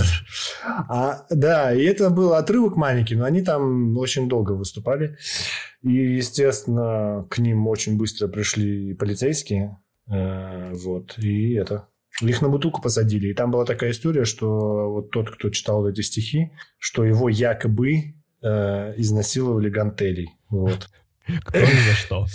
[0.90, 5.18] А, да, и это был отрывок маленький, но они там очень долго выступали.
[5.82, 9.78] И, естественно, к ним очень быстро пришли полицейские,
[10.10, 11.88] э, вот, и это,
[12.22, 13.30] их на бутылку посадили.
[13.30, 18.16] И там была такая история, что вот тот, кто читал эти стихи, что его якобы
[18.42, 20.30] э, изнасиловали гантелей.
[20.50, 20.90] Вот.
[21.46, 22.26] Кто ни за что.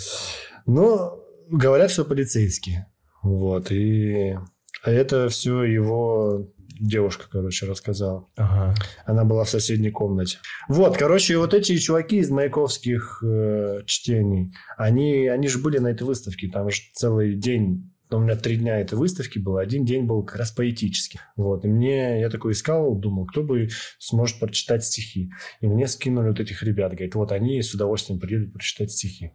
[0.65, 1.19] Ну,
[1.49, 2.87] говорят, что полицейские.
[3.21, 3.71] Вот.
[3.71, 4.37] И
[4.83, 6.47] это все его
[6.79, 8.27] девушка, короче, рассказала.
[8.35, 8.75] Ага.
[9.05, 10.37] Она была в соседней комнате.
[10.67, 16.03] Вот, короче, вот эти чуваки из маяковских э, чтений, они, они же были на этой
[16.03, 16.49] выставке.
[16.49, 20.37] Там же целый день у меня три дня этой выставки было, один день был как
[20.37, 21.19] раз поэтический.
[21.35, 21.65] Вот.
[21.65, 25.31] И мне, я такой искал, думал, кто бы сможет прочитать стихи.
[25.61, 26.91] И мне скинули вот этих ребят.
[26.91, 29.31] Говорит, вот они с удовольствием приедут прочитать стихи.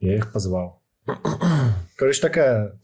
[0.00, 0.82] Я их позвал.
[1.96, 2.80] Короче, такая...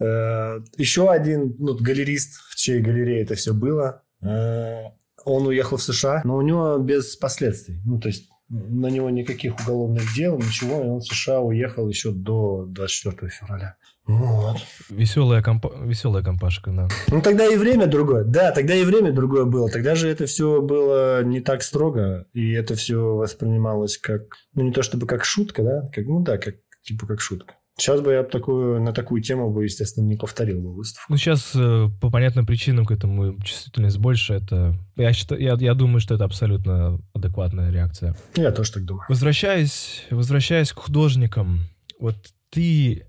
[0.00, 4.02] Э, еще один ну, галерист, в чьей галерее это все было.
[4.22, 4.90] Э,
[5.24, 7.80] он уехал в США, но у него без последствий.
[7.84, 12.10] Ну, то есть на него никаких уголовных дел, ничего, и он в США уехал еще
[12.10, 13.76] до 24 февраля.
[14.06, 14.56] Вот.
[14.88, 15.72] Веселая, компа...
[15.84, 16.88] Веселая компашка, да.
[17.08, 18.24] Ну, тогда и время другое.
[18.24, 19.70] Да, тогда и время другое было.
[19.70, 24.22] Тогда же это все было не так строго, и это все воспринималось как,
[24.54, 27.54] ну, не то чтобы как шутка, да, как, ну да, как, типа как шутка.
[27.80, 31.06] Сейчас бы я такую, на такую тему бы, естественно, не повторил бы выставку.
[31.10, 34.34] Ну, сейчас э, по понятным причинам к этому чувствительность больше.
[34.34, 38.14] Это, я, считаю, я, я думаю, что это абсолютно адекватная реакция.
[38.36, 39.06] Я тоже так думаю.
[39.08, 41.60] Возвращаясь, возвращаясь к художникам,
[41.98, 42.16] вот
[42.50, 43.06] ты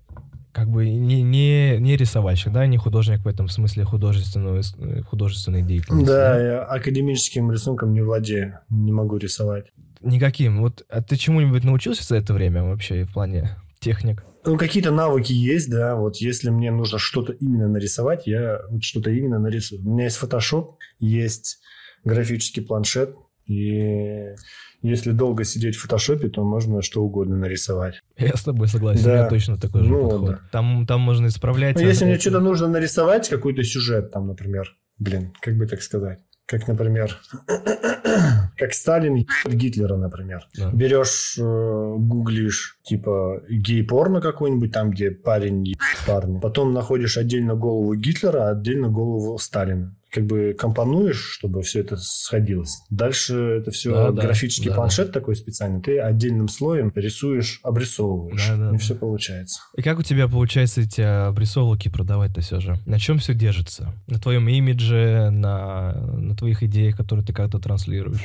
[0.52, 5.60] как бы не, не, не рисовальщик, да, не художник в этом смысле художественного, э, художественной
[5.60, 6.06] деятельности.
[6.06, 9.66] Да, да, я академическим рисунком не владею, не могу рисовать.
[10.00, 10.62] Никаким.
[10.62, 14.24] Вот а ты чему-нибудь научился за это время вообще в плане техник?
[14.44, 15.94] Ну, какие-то навыки есть, да.
[15.94, 19.82] Вот если мне нужно что-то именно нарисовать, я вот что-то именно нарисую.
[19.82, 21.60] У меня есть Photoshop, есть
[22.04, 23.14] графический планшет,
[23.46, 24.34] И
[24.82, 28.00] если долго сидеть в фотошопе, то можно что угодно нарисовать.
[28.18, 29.10] Я с тобой согласен, да.
[29.10, 30.30] у меня точно такой же ну, подход.
[30.30, 30.40] Да.
[30.50, 31.76] Там, там можно исправлять.
[31.76, 36.18] Ну, если мне что-то нужно нарисовать, какой-то сюжет, там, например, блин, как бы так сказать,
[36.52, 37.18] как, например,
[38.56, 40.46] как Сталин Гитлера, например.
[40.54, 40.70] Да.
[40.70, 45.74] Берешь, э, гуглишь, типа, гей-порно какой-нибудь, там, где парень
[46.06, 46.40] парня.
[46.40, 51.96] Потом находишь отдельно голову Гитлера, а отдельно голову Сталина как бы компонуешь, чтобы все это
[51.96, 52.82] сходилось.
[52.90, 55.12] Дальше это все да, графический да, планшет да.
[55.14, 55.80] такой специальный.
[55.80, 58.46] Ты отдельным слоем рисуешь, обрисовываешь.
[58.48, 58.78] Да, да, и да.
[58.78, 59.60] все получается.
[59.74, 62.78] И как у тебя получается эти обрисовки продавать-то все же?
[62.84, 63.94] На чем все держится?
[64.06, 68.20] На твоем имидже, на, на твоих идеях, которые ты как-то транслируешь?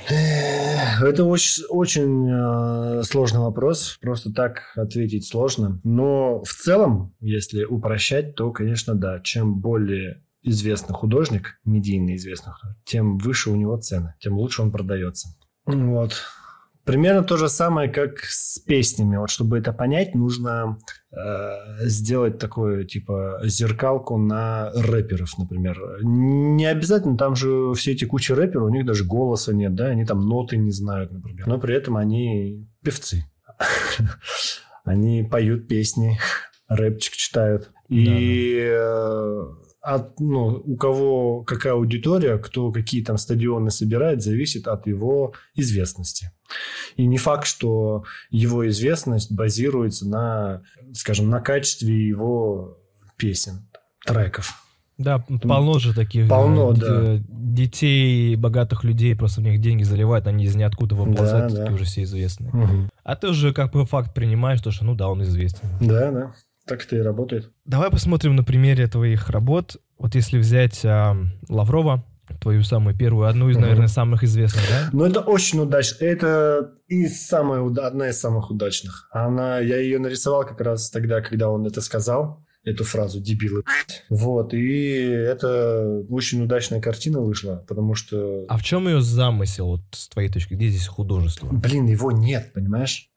[1.01, 3.97] Это очень, очень э, сложный вопрос.
[4.01, 5.79] Просто так ответить сложно.
[5.83, 9.21] Но в целом, если упрощать, то, конечно, да.
[9.21, 12.53] Чем более известный художник, медийно известный,
[12.85, 15.29] тем выше у него цены, тем лучше он продается.
[15.65, 16.13] Вот.
[16.87, 19.17] Примерно то же самое, как с песнями.
[19.17, 20.77] Вот чтобы это понять, нужно
[21.11, 25.77] э, сделать такую типа зеркалку на рэперов, например.
[26.01, 30.05] Не обязательно, там же все эти кучи рэперов, у них даже голоса нет, да, они
[30.05, 31.45] там ноты не знают, например.
[31.45, 33.25] Но при этом они певцы.
[34.85, 36.17] Они поют песни,
[36.69, 37.71] рэпчик читают.
[37.89, 39.16] И э,
[39.87, 46.31] от, ну, у кого какая аудитория, кто какие там стадионы собирает, зависит от его известности.
[46.97, 50.61] И не факт, что его известность базируется на,
[50.93, 52.79] скажем, на качестве его
[53.15, 53.69] песен,
[54.05, 54.51] треков.
[54.97, 57.23] Да, полно же таких полно, д- да.
[57.29, 61.71] детей, богатых людей, просто в них деньги заливают, они из ниоткуда выползают, да, да.
[61.71, 62.49] уже все известны.
[62.49, 62.89] Угу.
[63.03, 65.69] А ты уже как бы факт принимаешь, то, что ну да, он известен.
[65.79, 66.33] Да, да.
[66.67, 67.51] Так это и работает.
[67.65, 69.77] Давай посмотрим на примере твоих работ.
[69.97, 71.15] Вот если взять а,
[71.49, 72.03] Лаврова,
[72.41, 73.63] твою самую первую, одну из, угу.
[73.63, 74.89] наверное, самых известных, да?
[74.91, 76.03] Ну, это очень удачно.
[76.03, 79.07] Это и самая, одна из самых удачных.
[79.11, 83.63] Она, я ее нарисовал как раз тогда, когда он это сказал эту фразу «дебилы».
[84.09, 88.45] Вот, и это очень удачная картина вышла, потому что...
[88.49, 90.53] А в чем ее замысел, вот, с твоей точки?
[90.53, 91.47] Где здесь художество?
[91.47, 93.09] Блин, его нет, понимаешь?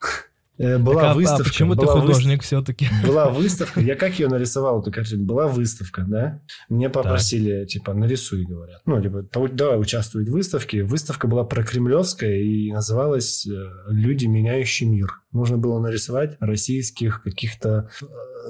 [0.60, 1.42] Э, была так, а, выставка.
[1.42, 2.44] А почему была ты художник вы...
[2.44, 2.88] все-таки?
[3.06, 3.80] Была выставка.
[3.80, 5.24] Я как ее нарисовал, эту картину?
[5.24, 6.42] Была выставка, да?
[6.68, 7.68] Мне попросили, так.
[7.68, 8.82] типа, нарисуй, говорят.
[8.84, 10.82] Ну, либо давай участвовать в выставке.
[10.82, 13.52] Выставка была про Кремлевская и называлась э,
[13.88, 15.22] «Люди, меняющие мир».
[15.32, 18.06] Нужно было нарисовать российских каких-то э,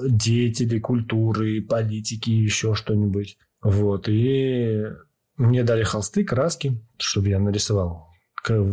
[0.09, 3.37] деятелей культуры, политики, еще что-нибудь.
[3.61, 4.09] Вот.
[4.09, 4.83] И
[5.37, 8.10] мне дали холсты, краски, чтобы я нарисовал
[8.43, 8.65] к,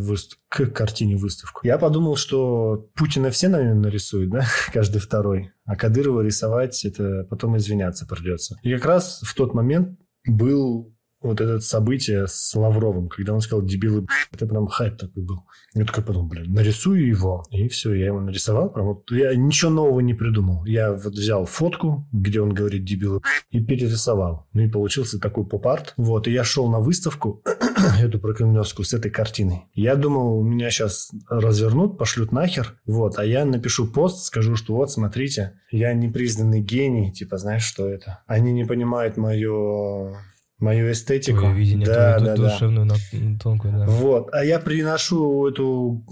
[0.49, 1.61] к картине выставку.
[1.65, 7.57] Я подумал, что Путина все, наверное, нарисуют, да, каждый второй, а Кадырова рисовать, это потом
[7.57, 8.57] извиняться придется.
[8.63, 13.65] И как раз в тот момент был вот это событие с Лавровым, когда он сказал
[13.65, 15.45] «дебилы, это прям хайп такой был.
[15.75, 17.45] Я такой подумал, блин, нарисую его.
[17.51, 18.71] И все, я его нарисовал.
[18.71, 20.65] Прям вот, я ничего нового не придумал.
[20.65, 24.47] Я вот взял фотку, где он говорит «дебилы», и перерисовал.
[24.53, 25.95] Ну и получился такой поп-арт.
[25.97, 27.43] Вот, и я шел на выставку,
[28.01, 29.65] эту прокремлевскую, с этой картиной.
[29.75, 32.79] Я думал, меня сейчас развернут, пошлют нахер.
[32.87, 37.13] Вот, а я напишу пост, скажу, что вот, смотрите, я непризнанный гений.
[37.13, 38.23] Типа, знаешь, что это?
[38.27, 40.17] Они не понимают мое
[40.59, 41.41] мою эстетику.
[41.41, 42.95] Твое видение, да, твою да, душевную, да.
[43.43, 43.87] тонкую, да.
[43.87, 44.29] Вот.
[44.33, 46.05] А я приношу эту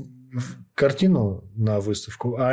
[0.74, 2.50] картину на выставку, а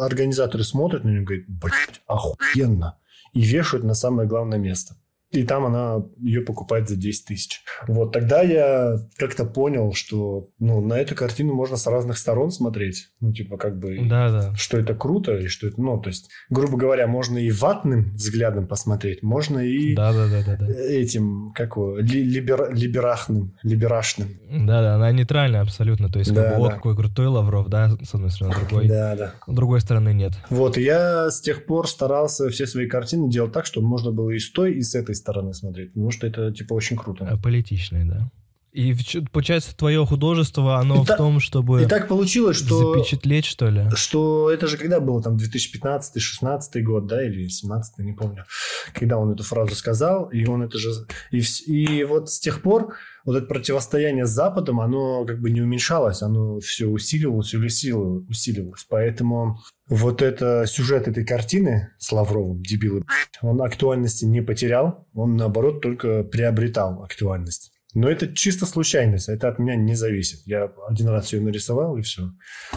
[0.00, 2.98] организаторы смотрят на нее и говорят, блядь, охуенно.
[3.32, 4.96] И вешают на самое главное место
[5.32, 7.62] и там она ее покупает за 10 тысяч.
[7.88, 13.08] Вот тогда я как-то понял, что ну, на эту картину можно с разных сторон смотреть.
[13.20, 14.54] Ну, типа, как бы, да, да.
[14.54, 18.66] что это круто, и что это, ну, то есть, грубо говоря, можно и ватным взглядом
[18.66, 20.66] посмотреть, можно и да, да, да, да, да.
[20.66, 24.28] этим, как его, ли, либер, либерахным, либерашным.
[24.50, 26.10] Да, да, она нейтральная абсолютно.
[26.10, 26.60] То есть, да, как бы, да.
[26.60, 28.88] вот какой крутой Лавров, да, с одной стороны, другой.
[28.88, 29.34] Да, да.
[29.46, 30.32] С другой стороны нет.
[30.50, 34.30] Вот, и я с тех пор старался все свои картины делать так, чтобы можно было
[34.30, 37.26] и с той, и с этой стороны смотреть, потому что это, типа, очень круто.
[37.28, 38.30] А политичный, да.
[38.72, 38.96] И
[39.30, 41.82] получается, твое художество, оно и в та, том, чтобы...
[41.82, 42.94] И так получилось, что...
[42.94, 43.84] Запечатлеть, что ли?
[43.94, 48.46] Что это же когда было, там, 2015-16 год, да, или 17 не помню,
[48.94, 50.90] когда он эту фразу сказал, и он это же...
[51.30, 52.94] И, и вот с тех пор
[53.26, 58.86] вот это противостояние с Западом, оно как бы не уменьшалось, оно все усиливалось, усиливалось, усиливалось.
[58.88, 59.58] Поэтому
[59.88, 63.04] вот это сюжет этой картины с Лавровым, дебилы,
[63.42, 67.71] он актуальности не потерял, он наоборот только приобретал актуальность.
[67.94, 70.40] Но это чисто случайность, это от меня не зависит.
[70.46, 72.30] Я один раз ее нарисовал, и все.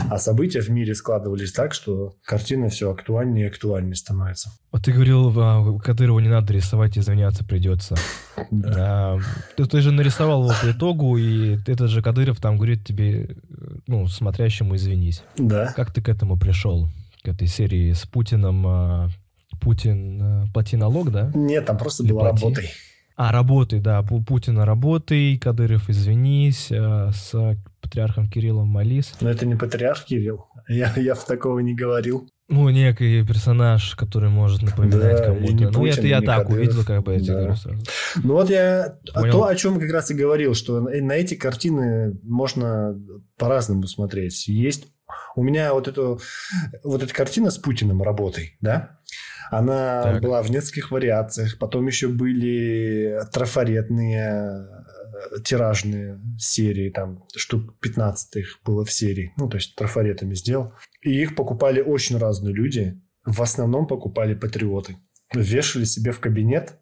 [0.10, 4.52] А события в мире складывались так, что картина все актуальнее и актуальнее становится.
[4.74, 7.96] Вот ты говорил, а, Кадырову не надо рисовать, извиняться придется.
[8.52, 9.18] Да.
[9.18, 9.20] А,
[9.56, 13.38] ты, же нарисовал его по итогу, и этот же Кадыров там говорит тебе,
[13.88, 15.24] ну, смотрящему извинись.
[15.38, 15.72] Да.
[15.78, 16.90] Как ты к этому пришел?
[17.24, 19.10] К этой серии с Путиным, а,
[19.62, 21.32] Путин, а, плати налог, да?
[21.34, 22.44] Нет, там просто Или было плати.
[22.44, 22.72] работой.
[23.18, 27.34] А, работай, да, Пу- Путина работай, Кадыров извинись, а, с
[27.82, 29.14] патриархом Кириллом молись.
[29.22, 30.46] Но это не патриарх Кирилл.
[30.68, 32.28] Я, я в такого не говорил.
[32.48, 35.54] Ну, некий персонаж, который может напоминать Да, кому-то.
[35.54, 36.54] не ну, Путин, это я так Кадыров.
[36.68, 37.40] увидел, как бы я тебе Да.
[37.40, 37.84] говорю сразу.
[38.24, 39.32] Ну вот я Понял.
[39.32, 43.00] то, о чем как раз и говорил, что на на эти картины можно
[43.38, 44.48] по-разному смотреть.
[44.48, 44.88] Есть
[45.36, 46.20] у меня вот эту
[46.84, 49.00] вот эта картина с Путиным работой, да?
[49.52, 50.22] Она Так.
[50.22, 51.58] была в нескольких вариациях.
[51.60, 54.68] Потом еще были трафаретные
[55.32, 59.34] э, тиражные серии, там штук 15 их было в серии.
[59.38, 60.74] Ну, то есть трафаретами сделал.
[61.02, 63.02] И их покупали очень разные люди.
[63.26, 64.98] В основном покупали патриоты.
[65.34, 66.76] Вешали себе в кабинет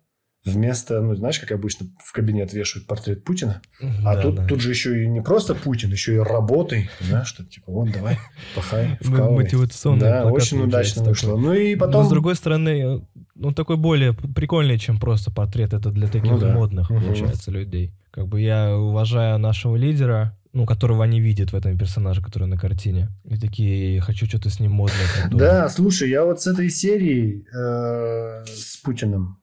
[0.45, 3.61] вместо, ну, знаешь, как обычно в кабинет вешают портрет Путина,
[4.05, 4.45] а Да, тут, да.
[4.47, 8.17] тут же еще и не просто Путин, еще и работой, знаешь, что типа, вот, давай,
[8.55, 9.43] пахай, вкалывай.
[9.45, 11.37] Мотивационный Да, очень удачно вышло.
[11.37, 12.05] Ну и Но, потом...
[12.05, 15.73] с другой стороны, ну, такой более прикольный, чем просто портрет.
[15.73, 16.53] Это для таких Ну да.
[16.53, 17.03] модных, Мгм.
[17.03, 17.93] получается, людей.
[18.11, 22.57] Как бы я уважаю нашего лидера, ну, которого они видят в этом персонаже, который на
[22.57, 23.09] картине.
[23.25, 24.99] И такие, хочу что-то с ним модное.
[25.31, 29.37] Да, слушай, я вот с этой серией э, с Путиным,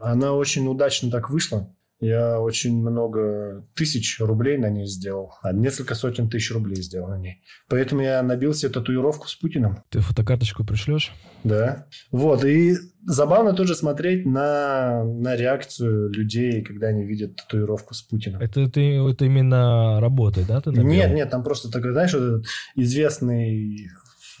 [0.00, 1.74] она очень удачно так вышла.
[2.00, 5.32] Я очень много тысяч рублей на ней сделал.
[5.42, 7.42] А несколько сотен тысяч рублей сделал на ней.
[7.68, 9.82] Поэтому я набил себе татуировку с Путиным.
[9.88, 11.12] Ты фотокарточку пришлешь?
[11.42, 11.86] Да.
[12.12, 12.44] Вот.
[12.44, 18.40] И забавно тоже смотреть на, на реакцию людей, когда они видят татуировку с Путиным.
[18.40, 20.84] Это, ты, это именно работой, да, ты набил?
[20.84, 23.88] Нет, нет, там просто такой, знаешь, вот этот известный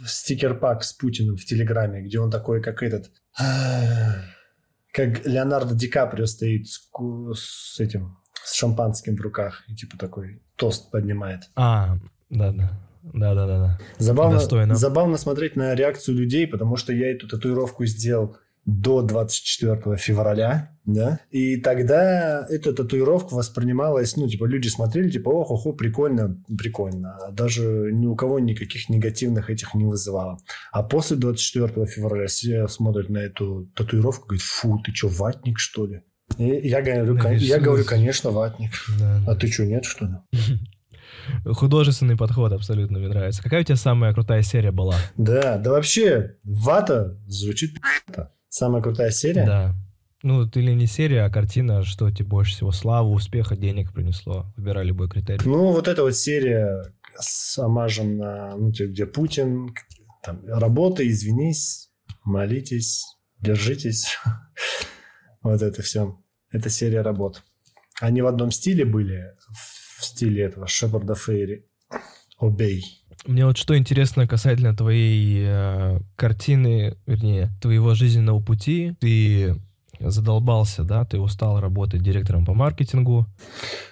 [0.06, 3.10] стикер-пак с Путиным в Телеграме, где он такой, как этот...
[4.98, 6.80] Как Леонардо Ди Каприо стоит с,
[7.34, 11.42] с этим, с шампанским в руках, и типа такой тост поднимает.
[11.54, 11.98] А,
[12.30, 12.80] да, да.
[13.04, 13.78] Да, да, да, да.
[13.98, 14.74] Забавно, Достойно.
[14.74, 21.20] забавно смотреть на реакцию людей, потому что я эту татуировку сделал до 24 февраля, да,
[21.30, 27.30] и тогда эта татуировка воспринималась, ну, типа, люди смотрели, типа, ох, охо, прикольно, прикольно, а
[27.32, 30.36] даже ни у кого никаких негативных этих не вызывало.
[30.70, 35.86] А после 24 февраля все смотрят на эту татуировку, говорят, фу, ты что, ватник, что
[35.86, 36.02] ли?
[36.36, 38.72] И я говорю, Да, «Кон- я говорю, конечно, ватник.
[39.00, 40.12] Да, А ты что, нет, что ли?
[41.54, 43.42] Художественный подход абсолютно мне нравится.
[43.42, 44.94] Какая у тебя самая крутая серия была?
[45.16, 48.30] Да, да вообще, вата звучит пи***то.
[48.48, 49.44] Самая крутая серия?
[49.44, 49.74] Да.
[50.22, 54.46] Ну, или не серия, а картина, что тебе больше всего славы, успеха, денег принесло.
[54.56, 55.40] Выбирай любой критерий.
[55.44, 59.74] Ну, вот эта вот серия с омажем на, ну, типа, где Путин,
[60.24, 61.90] там, работа, извинись,
[62.24, 63.04] молитесь,
[63.40, 64.18] держитесь.
[65.40, 66.18] Вот это все.
[66.50, 67.44] Это серия работ.
[68.00, 69.36] Они в одном стиле были,
[69.98, 71.64] в стиле этого Шепарда Фейри.
[72.38, 72.97] Обей.
[73.26, 78.94] Мне вот что интересно касательно твоей э, картины, вернее, твоего жизненного пути.
[79.00, 79.56] Ты
[80.00, 83.26] задолбался, да, ты устал работать директором по маркетингу,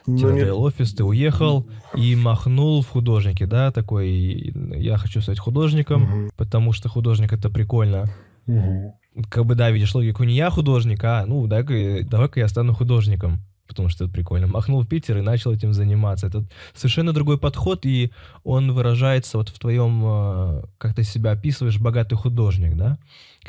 [0.06, 5.20] Ну, тебе не- надоел офис, ты уехал и махнул в художнике, да, такой, я хочу
[5.20, 6.30] стать художником, Мгм.
[6.36, 8.04] потому что художник это прикольно.
[8.46, 8.92] Мгм.
[9.28, 13.40] Как бы, да, видишь логику, не я художник, а, ну, дай-ка, давай-ка я стану художником,
[13.76, 14.46] потому что это прикольно.
[14.46, 16.26] Махнул в Питер и начал этим заниматься.
[16.26, 18.10] Это совершенно другой подход, и
[18.42, 22.98] он выражается вот в твоем, э, как ты себя описываешь, богатый художник, да?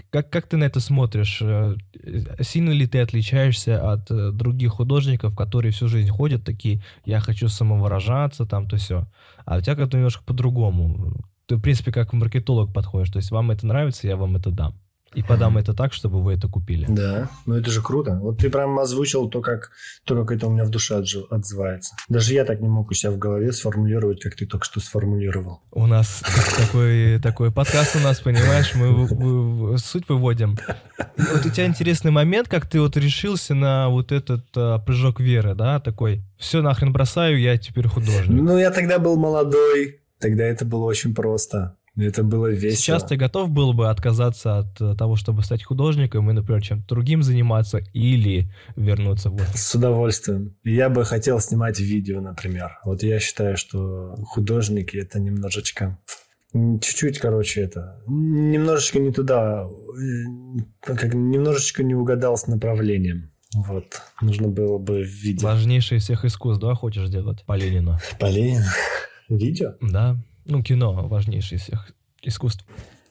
[0.09, 1.39] Как, как ты на это смотришь?
[1.41, 1.75] Э,
[2.41, 7.47] Сильно ли ты отличаешься от э, других художников, которые всю жизнь ходят такие, я хочу
[7.47, 9.07] самовыражаться, там, то все.
[9.45, 11.13] А у тебя как-то немножко по-другому.
[11.45, 13.09] Ты, в принципе, как маркетолог подходишь.
[13.09, 14.75] То есть вам это нравится, я вам это дам.
[15.17, 16.85] И подам это так, чтобы вы это купили.
[16.87, 18.19] Да, ну это же круто.
[18.21, 19.71] Вот ты прям озвучил то, как,
[20.03, 20.93] то, как это у меня в душе
[21.31, 21.95] отзывается.
[22.07, 25.63] Даже я так не мог у себя в голове сформулировать, как ты только что сформулировал.
[25.71, 26.21] У нас
[26.55, 30.55] такой, такой подкаст у нас, понимаешь, мы суть выводим.
[31.17, 35.55] Вот у тебя интересный момент, как ты вот решился на вот этот а, прыжок веры,
[35.55, 38.39] да, такой, все нахрен бросаю, я теперь художник.
[38.39, 39.99] Ну, я тогда был молодой.
[40.19, 41.76] Тогда это было очень просто.
[41.97, 42.75] Это было весело.
[42.77, 46.87] Сейчас ты готов был бы отказаться от э, того, чтобы стать художником и, например, чем-то
[46.87, 49.63] другим заниматься или вернуться в офис?
[49.63, 50.55] С удовольствием.
[50.63, 52.77] Я бы хотел снимать видео, например.
[52.85, 55.97] Вот я считаю, что художники это немножечко...
[56.53, 57.99] Чуть-чуть, короче, это...
[58.07, 59.65] Немножечко не туда...
[59.65, 63.31] э, Как немножечко не угадал с направлением.
[63.55, 64.01] Вот.
[64.21, 65.43] Нужно было бы в виде...
[65.43, 67.43] Важнейшее из всех искусств, да, хочешь делать?
[67.45, 67.97] По Ленину.
[68.19, 68.65] По Ленину?
[69.29, 69.73] Видео?
[69.81, 70.15] Да.
[70.45, 71.91] Ну, кино важнейшее из всех
[72.21, 72.65] искусств.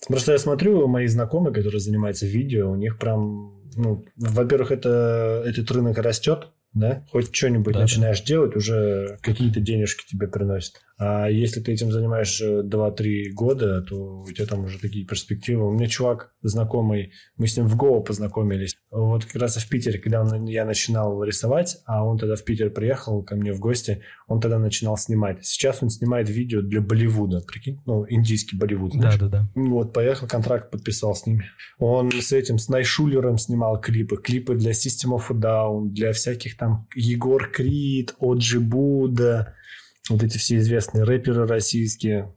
[0.08, 5.70] Просто я смотрю, мои знакомые, которые занимаются видео, у них прям, ну, во-первых, это, этот
[5.70, 8.26] рынок растет, да, хоть что-нибудь да, начинаешь да.
[8.26, 10.82] делать, уже какие-то денежки тебе приносят.
[10.98, 15.68] А если ты этим занимаешься 2-3 года, то у тебя там уже такие перспективы.
[15.68, 18.76] У меня чувак знакомый, мы с ним в Го познакомились.
[18.90, 22.70] Вот как раз в Питере, когда он, я начинал рисовать, а он тогда в Питер
[22.70, 25.44] приехал ко мне в гости, он тогда начинал снимать.
[25.44, 28.92] Сейчас он снимает видео для Болливуда, прикинь, ну, индийский Болливуд.
[28.98, 29.50] Да, да, да.
[29.54, 31.44] Вот, поехал, контракт подписал с ними.
[31.78, 36.56] Он с этим, с Найшулером снимал клипы, клипы для System of a Down, для всяких
[36.56, 39.55] там Егор Крид, Оджи Буда,
[40.08, 42.34] вот эти все известные рэперы российские.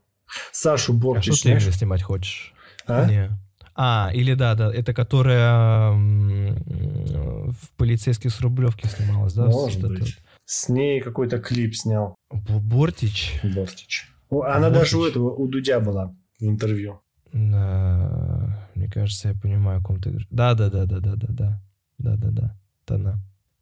[0.52, 1.32] Сашу Бортич.
[1.32, 2.54] А что ты именно снимать хочешь?
[2.86, 3.06] А?
[3.06, 3.30] Не.
[3.74, 9.46] А, или да, да, это которая в полицейских с Рублевки снималась, да?
[9.46, 10.18] Может быть.
[10.44, 12.14] С ней какой-то клип снял.
[12.30, 13.40] Бортич?
[13.42, 14.10] Бортич.
[14.30, 14.78] Она Бортич.
[14.78, 17.00] даже у этого, у Дудя была в интервью.
[17.32, 20.28] Да, мне кажется, я понимаю, о ком ты говоришь.
[20.30, 21.62] Да, да, да, да, да, да, да.
[21.98, 22.56] Да, да, да.
[22.84, 23.20] Это она.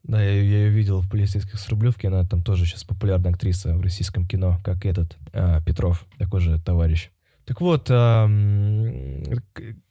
[0.08, 3.76] Да, я, я ее видел в полицейских с Рублевки, она там тоже сейчас популярная актриса
[3.76, 7.10] в российском кино, как этот а, Петров, такой же товарищ.
[7.44, 8.26] Так вот, а,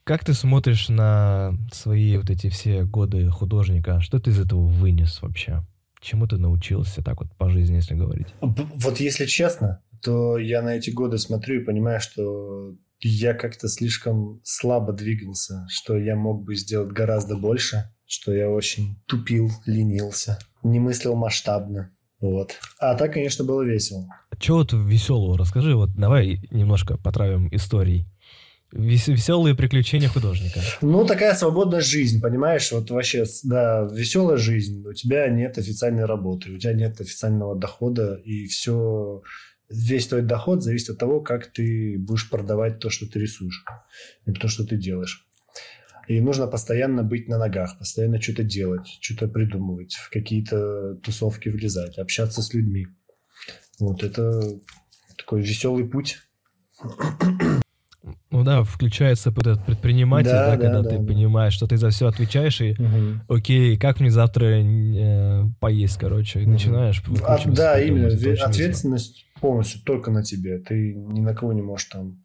[0.04, 4.02] как ты смотришь на свои вот эти все годы художника?
[4.02, 5.64] Что ты из этого вынес вообще?
[6.02, 8.28] Чему ты научился так вот по жизни, если говорить?
[8.42, 14.42] Вот если честно, то я на эти годы смотрю и понимаю, что я как-то слишком
[14.44, 20.80] слабо двигался, что я мог бы сделать гораздо больше что я очень тупил, ленился, не
[20.80, 21.92] мыслил масштабно.
[22.20, 22.56] Вот.
[22.80, 24.08] А так, конечно, было весело.
[24.40, 25.38] Чего вот веселого?
[25.38, 28.08] Расскажи, вот давай немножко потравим историй.
[28.72, 30.60] Вес- веселые приключения художника.
[30.82, 32.72] Ну, такая свободная жизнь, понимаешь?
[32.72, 34.86] Вот вообще, да, веселая жизнь.
[34.86, 39.22] У тебя нет официальной работы, у тебя нет официального дохода, и все,
[39.70, 43.64] весь твой доход зависит от того, как ты будешь продавать то, что ты рисуешь,
[44.26, 45.26] и то, что ты делаешь.
[46.08, 51.98] И нужно постоянно быть на ногах, постоянно что-то делать, что-то придумывать, в какие-то тусовки влезать,
[51.98, 52.88] общаться с людьми.
[53.80, 54.42] Вот это
[55.18, 56.20] такой веселый путь.
[58.30, 61.06] Ну да, включается этот предприниматель, да, да, да когда да, ты да.
[61.06, 63.36] понимаешь, что ты за все отвечаешь, и угу.
[63.36, 66.52] окей, как мне завтра э, поесть, короче, и угу.
[66.52, 69.40] начинаешь а, Да, именно, ответственность весело.
[69.42, 70.60] полностью только на тебе.
[70.60, 72.24] Ты ни на кого не можешь там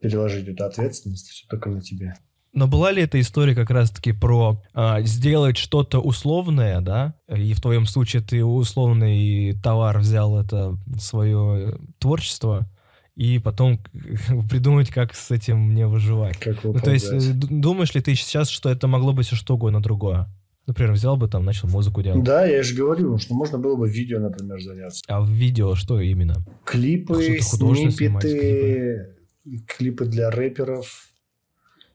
[0.00, 2.14] переложить эту ответственность, все только на тебе.
[2.54, 7.14] Но была ли эта история как раз-таки про а, сделать что-то условное, да?
[7.28, 12.68] И в твоем случае ты условный товар взял это свое творчество,
[13.16, 13.80] и потом
[14.50, 16.38] придумать, как с этим не выживать.
[16.38, 19.82] Как ну, то есть, думаешь ли ты сейчас, что это могло быть все что угодно
[19.82, 20.28] другое?
[20.66, 22.22] Например, взял бы там, начал музыку делать.
[22.22, 25.02] Да, я же говорю, что можно было бы видео, например, заняться.
[25.08, 26.36] А в видео что именно?
[26.64, 29.10] Клипы, снипеты,
[29.44, 29.64] клипы.
[29.66, 31.10] клипы для рэперов,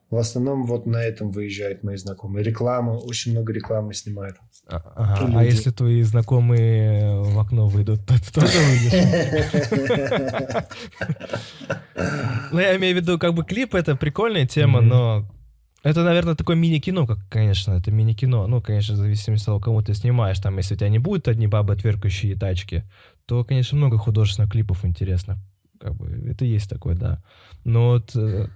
[0.10, 2.44] в основном вот на этом выезжают мои знакомые.
[2.44, 4.38] Реклама, очень много рекламы снимают.
[4.68, 5.40] А, ага.
[5.40, 8.94] а если твои знакомые в окно выйдут, то ты тоже выйдешь?
[12.52, 15.30] Ну, я имею в виду, как бы клип— это прикольная тема, но
[15.84, 18.48] это, наверное, такое мини-кино, как, конечно, это мини-кино.
[18.48, 20.40] Ну, конечно, в зависимости от того, кому ты снимаешь.
[20.40, 22.84] Там, если у тебя не будет одни бабы, отверкающие тачки,
[23.26, 25.38] то, конечно, много художественных клипов интересных
[25.80, 27.24] как бы это есть такое, да.
[27.64, 28.16] Но вот...
[28.16, 28.48] Э,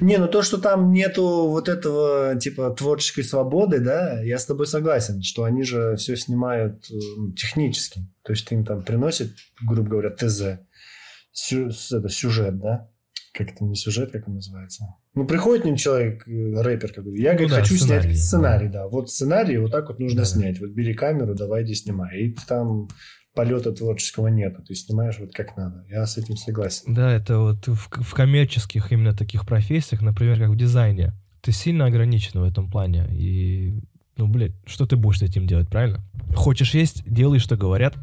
[0.00, 4.66] Не, ну то, что там нету вот этого, типа, творческой свободы, да, я с тобой
[4.66, 6.96] согласен, что они же все снимают э,
[7.36, 8.06] технически.
[8.22, 10.60] То есть ты им там приносит, грубо говоря, ТЗ,
[11.32, 12.90] сю, это, сюжет, да?
[13.32, 14.86] Как это не сюжет, как он называется?
[15.14, 18.02] Ну, приходит к ним человек, э, рэпер, как бы, я, ну, говорит, да, хочу сценарий,
[18.02, 18.82] снять сценарий, да.
[18.82, 18.88] да.
[18.88, 20.24] Вот сценарий вот так вот нужно да.
[20.26, 20.60] снять.
[20.60, 22.18] Вот бери камеру, давай иди снимай.
[22.18, 22.88] И там
[23.36, 24.62] полета творческого нету.
[24.62, 25.84] Ты снимаешь вот как надо.
[25.88, 26.92] Я с этим согласен.
[26.92, 31.12] Да, это вот в, в коммерческих именно таких профессиях, например, как в дизайне,
[31.42, 33.06] ты сильно ограничен в этом плане.
[33.12, 33.78] И,
[34.16, 36.00] ну, блядь, что ты будешь с этим делать, правильно?
[36.34, 37.94] Хочешь есть, делай, что говорят.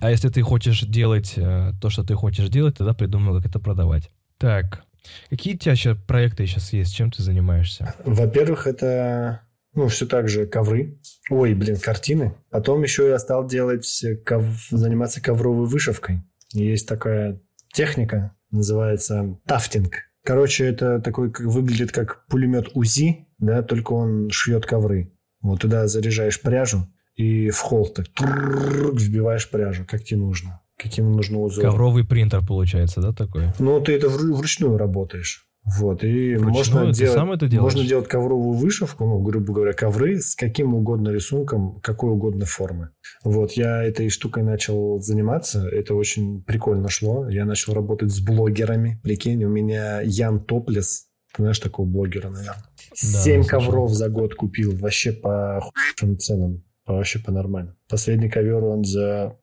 [0.00, 3.60] А если ты хочешь делать э, то, что ты хочешь делать, тогда придумай, как это
[3.60, 4.10] продавать.
[4.38, 4.84] Так,
[5.28, 6.94] какие у тебя сейчас проекты сейчас есть?
[6.94, 7.94] Чем ты занимаешься?
[8.04, 9.42] Во-первых, это
[9.78, 10.98] ну, все так же ковры.
[11.30, 12.34] Ой, блин, картины.
[12.50, 14.44] Потом еще я стал делать, ков...
[14.70, 16.22] заниматься ковровой вышивкой.
[16.52, 17.40] Есть такая
[17.72, 19.94] техника, называется тафтинг.
[20.24, 25.12] Короче, это такой, как, выглядит как пулемет УЗИ, да, только он шьет ковры.
[25.42, 30.60] Вот туда заряжаешь пряжу и в холл так вбиваешь пряжу, как тебе нужно.
[30.76, 31.64] Каким нужно узор.
[31.64, 33.52] Ковровый принтер получается, да, такой?
[33.60, 35.47] Ну, ты это вручную работаешь.
[35.64, 36.54] Вот, и Вручную?
[36.54, 37.74] можно Ты делать, сам это делаешь?
[37.74, 42.90] можно делать ковровую вышивку, ну, грубо говоря, ковры с каким угодно рисунком, какой угодно формы.
[43.22, 47.28] Вот, я этой штукой начал заниматься, это очень прикольно шло.
[47.28, 48.98] Я начал работать с блогерами.
[49.02, 52.64] Прикинь, у меня Ян Топлес, ты знаешь такого блогера, наверное.
[52.94, 53.60] Семь слышал.
[53.60, 57.76] ковров за год купил, вообще по худшим ценам, вообще по нормально.
[57.90, 59.36] Последний ковер он за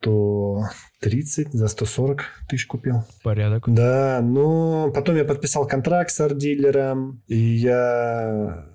[0.00, 3.04] 130, за 140 тысяч купил.
[3.22, 3.64] Порядок.
[3.66, 8.66] Да, но потом я подписал контракт с арт-дилером, и я,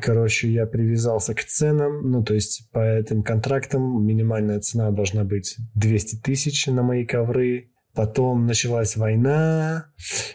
[0.00, 5.56] короче, я привязался к ценам, ну, то есть по этим контрактам минимальная цена должна быть
[5.74, 7.68] 200 тысяч на мои ковры.
[7.94, 9.88] Потом началась война,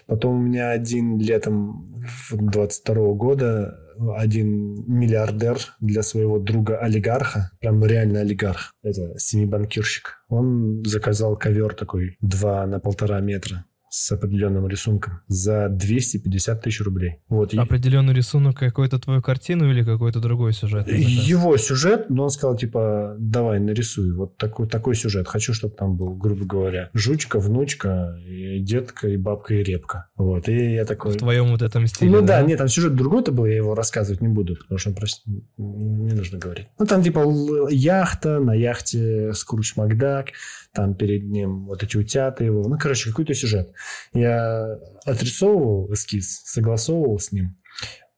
[0.06, 1.92] потом у меня один летом
[2.32, 3.80] 22 года
[4.16, 10.24] один миллиардер для своего друга олигарха, прям реально олигарх, это семибанкирщик.
[10.30, 13.66] Он заказал ковер такой 2 на полтора метра
[13.98, 17.18] с определенным рисунком за 250 тысяч рублей.
[17.30, 17.54] Вот.
[17.54, 20.88] Определенный рисунок какой-то твою картину или какой-то другой сюжет?
[20.88, 21.28] заказ?
[21.28, 25.28] Его сюжет, но он сказал, типа, давай, нарисуй вот такой, такой сюжет.
[25.28, 30.08] Хочу, чтобы там был, грубо говоря, жучка, внучка, и детка, и бабка, и репка.
[30.16, 31.14] Вот, и я такой...
[31.14, 34.22] В твоем вот этом стиле, Ну да, нет, там сюжет другой-то был, я его рассказывать
[34.22, 36.68] не буду, потому что он просто не нужно говорить.
[36.80, 37.24] Ну там типа
[37.70, 40.28] яхта, на яхте Скрудж Макдак,
[40.78, 43.74] там перед ним вот эти утята его, ну короче, какой-то сюжет.
[44.14, 47.58] Я отрисовывал эскиз, согласовывал с ним,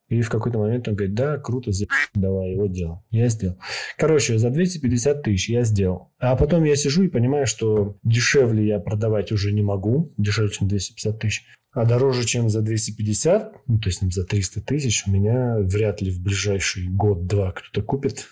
[0.09, 1.85] и в какой-то момент он говорит, да, круто, за...
[2.13, 3.05] давай его делал.
[3.11, 3.57] Я сделал.
[3.97, 6.11] Короче, за 250 тысяч я сделал.
[6.19, 10.67] А потом я сижу и понимаю, что дешевле я продавать уже не могу, дешевле, чем
[10.67, 11.45] 250 тысяч.
[11.71, 16.11] А дороже, чем за 250, ну, то есть за 300 тысяч, у меня вряд ли
[16.11, 18.25] в ближайший год-два кто-то купит.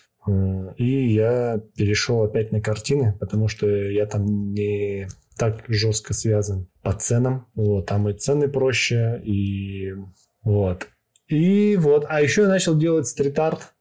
[0.78, 5.08] И я перешел опять на картины, потому что я там не
[5.38, 7.48] так жестко связан по ценам.
[7.56, 9.94] Вот, там и цены проще, и
[10.44, 10.88] вот.
[11.28, 12.06] И вот.
[12.08, 13.74] А еще я начал делать стрит-арт.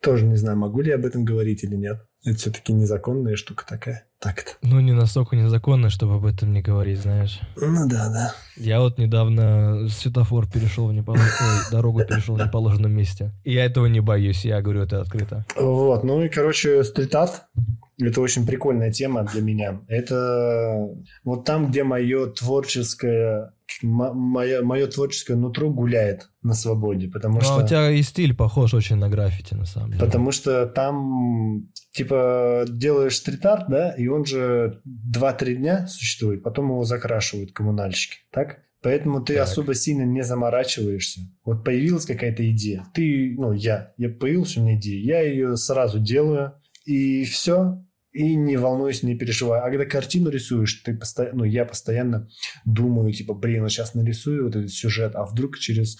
[0.00, 1.98] Тоже не знаю, могу ли я об этом говорить или нет.
[2.24, 4.04] Это все-таки незаконная штука такая.
[4.18, 4.50] Так-то.
[4.60, 7.40] Ну, не настолько незаконно, чтобы об этом не говорить, знаешь.
[7.56, 8.34] Ну да, да.
[8.56, 11.70] Я вот недавно светофор перешел в неположенном...
[11.70, 13.32] дорогу перешел в неположенном месте.
[13.44, 15.46] И я этого не боюсь, я говорю это открыто.
[15.56, 17.44] Вот, ну и, короче, стрит-арт–
[17.98, 19.80] это очень прикольная тема для меня.
[19.88, 20.86] Это
[21.24, 27.54] вот там, где мое творческое, мое, мое творческое нутро гуляет на свободе, потому Ну, что...
[27.54, 30.04] а у тебя и стиль похож очень на граффити, на самом деле.
[30.04, 36.84] Потому что там, типа, делаешь стрит-арт, да, и он же 2-3 дня существует, потом его
[36.84, 38.60] закрашивают коммунальщики, так?
[38.82, 39.42] Поэтому ты Так.
[39.42, 41.20] особо сильно не заморачиваешься.
[41.44, 42.86] Вот появилась какая-то идея.
[42.94, 46.54] Ты, ну, я, я появилась у меня идея, я ее сразу делаю,
[46.86, 49.64] и все, и не волнуюсь, не переживаю.
[49.64, 52.28] А когда картину рисуешь, ты постоянно, ну, я постоянно
[52.64, 55.98] думаю, типа, блин, вот сейчас нарисую вот этот сюжет, а вдруг через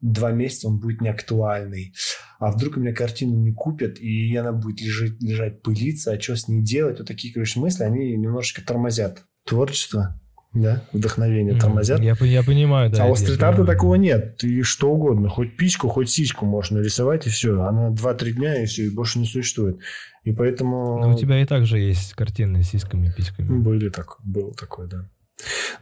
[0.00, 1.94] два месяца он будет неактуальный.
[2.38, 6.36] А вдруг у меня картину не купят, и она будет лежать, лежать пылиться, а что
[6.36, 6.98] с ней делать?
[6.98, 10.18] Вот такие, короче, мысли, они немножечко тормозят творчество,
[10.52, 11.60] да, вдохновение Мгм.
[11.60, 12.00] тормозят.
[12.00, 13.04] Я, я понимаю, да.
[13.04, 14.38] а у стрит-арта такого нет.
[14.38, 17.62] Ты что угодно, хоть пичку, хоть сичку можно рисовать, и все.
[17.62, 19.78] Она 2-3 дня, и все, и больше не существует.
[20.24, 20.98] И поэтому...
[20.98, 23.62] Но у тебя и так же есть картины с сиськами, письками.
[23.62, 25.08] Были так, был такой, да.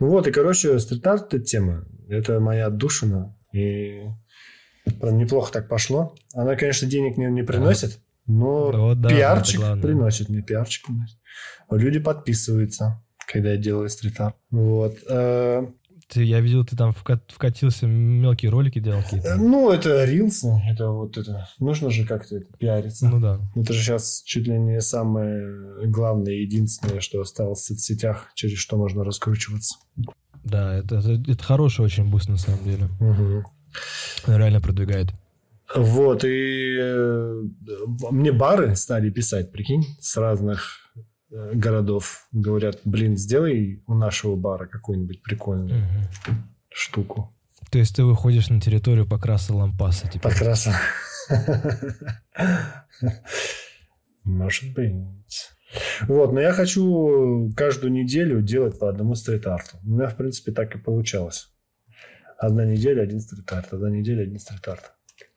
[0.00, 1.84] Ну вот, и, короче, стрит-арт эта тема.
[2.08, 3.34] Это моя отдушина.
[3.53, 4.03] И
[5.01, 6.14] прям неплохо так пошло.
[6.34, 9.82] Она, конечно, денег не, не приносит, но Ну да, пиарчик это главное.
[9.82, 10.28] приносит.
[10.28, 11.18] Мне пиарчик приносит.
[11.70, 14.34] Люди подписываются, когда я делаю стрит-арт.
[14.51, 14.96] Вот.
[15.09, 15.66] Э,
[16.09, 19.36] Ты, я видел, ты там вка- вкатился, мелкие ролики делал э, какие-то.
[19.36, 21.49] Ну, это рилсы, это вот это.
[21.59, 23.09] Нужно же как-то это пиариться.
[23.09, 23.40] Ну да.
[23.55, 28.76] Это же сейчас чуть ли не самое главное, единственное, что осталось в соцсетях, через что
[28.78, 29.76] можно раскручиваться.
[30.49, 32.88] Да, это, это, это хороший очень буст на самом деле.
[34.26, 35.09] Он реально продвигает.
[35.74, 37.42] Вот, и э,
[38.11, 40.90] мне бары стали писать, прикинь, с разных
[41.30, 42.26] э, городов.
[42.32, 45.84] Говорят, блин, сделай у нашего бара какую-нибудь прикольную
[46.26, 46.49] Мгм.
[46.70, 47.34] штуку.
[47.70, 50.30] То есть ты выходишь на территорию Покраса Лампаса, типа.
[50.30, 50.74] Покраса.
[54.24, 54.94] Может быть.
[56.02, 59.76] Вот, но я хочу каждую неделю делать по одному стрит-арту.
[59.84, 61.52] У меня, в принципе, так и получалось.
[62.38, 63.72] Одна неделя, один стрит-арт.
[63.72, 64.92] Одна неделя, один стрит-арт.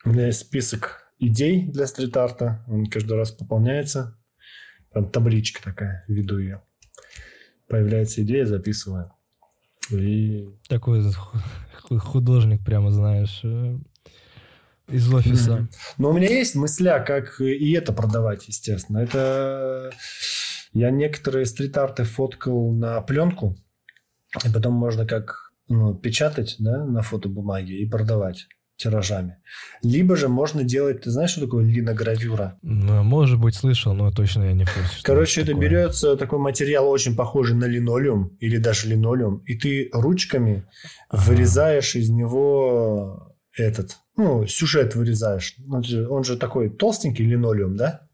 [0.06, 2.64] У меня есть список идей для стрит-арта.
[2.68, 4.18] Он каждый раз пополняется.
[4.94, 6.62] Там табличка такая, веду ее.
[7.68, 9.12] Появляется идея, записываю.
[9.90, 13.78] И Такой ху- художник, прямо знаешь, э,
[14.92, 15.54] из офиса.
[15.54, 15.70] Мгм.
[15.98, 19.00] Но у меня есть мысля, как и это продавать, естественно.
[19.00, 19.92] Это
[20.74, 23.58] я некоторые стрит-арты фоткал на пленку,
[24.46, 28.48] и потом можно как ну, печатать да, на фотобумаге и продавать
[28.82, 29.38] тиражами.
[29.84, 32.58] Либо же можно делать, ты знаешь, что такое линогравюра?
[32.62, 35.04] Ну, может быть, слышал, но точно я не курсе.
[35.04, 39.90] Короче, это, это берется такой материал, очень похожий на линолеум или даже линолеум, и ты
[39.94, 40.66] ручками
[41.10, 41.24] ага.
[41.24, 45.56] вырезаешь из него этот, ну, сюжет вырезаешь.
[45.70, 48.08] Он же такой толстенький линолеум, да?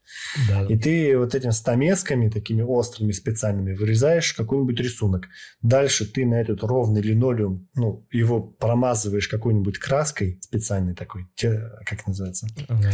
[0.48, 0.66] Да.
[0.68, 5.28] И ты вот этими стамесками, такими острыми специальными, вырезаешь какой-нибудь рисунок.
[5.62, 12.48] Дальше ты на этот ровный линолеум, ну, его промазываешь какой-нибудь краской специальной такой, как называется?
[12.70, 12.92] Ага.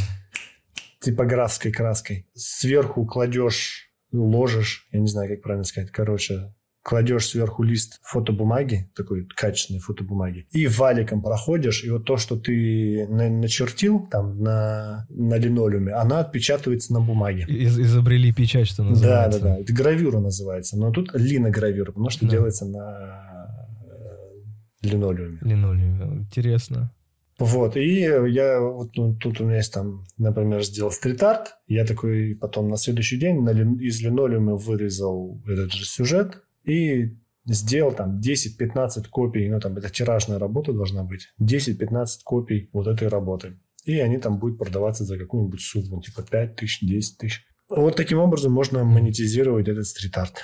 [1.01, 2.27] Типографской краской.
[2.33, 9.25] Сверху кладешь, ложишь, я не знаю, как правильно сказать, короче, кладешь сверху лист фотобумаги, такой
[9.25, 15.93] качественной фотобумаги, и валиком проходишь, и вот то, что ты начертил там на, на линолеуме,
[15.93, 17.45] она отпечатывается на бумаге.
[17.47, 19.39] Из изобрели печать, что называется.
[19.39, 19.59] Да, да, да.
[19.61, 20.77] Это гравюра называется.
[20.77, 22.31] Но тут линогравюра, потому что да.
[22.31, 25.39] делается на э, линолеуме.
[25.41, 26.17] Линолеуме.
[26.17, 26.91] Интересно.
[27.39, 32.37] Вот, и я, вот ну, тут у меня есть там, например, сделал стрит-арт, я такой
[32.39, 39.09] потом на следующий день на, из линолеума вырезал этот же сюжет, и сделал там 10-15
[39.09, 43.59] копий, ну там это тиражная работа должна быть, 10-15 копий вот этой работы.
[43.85, 47.45] И они там будут продаваться за какую-нибудь сумму, типа 5 тысяч, 10 тысяч.
[47.69, 50.35] Вот таким образом можно монетизировать этот стрит-арт.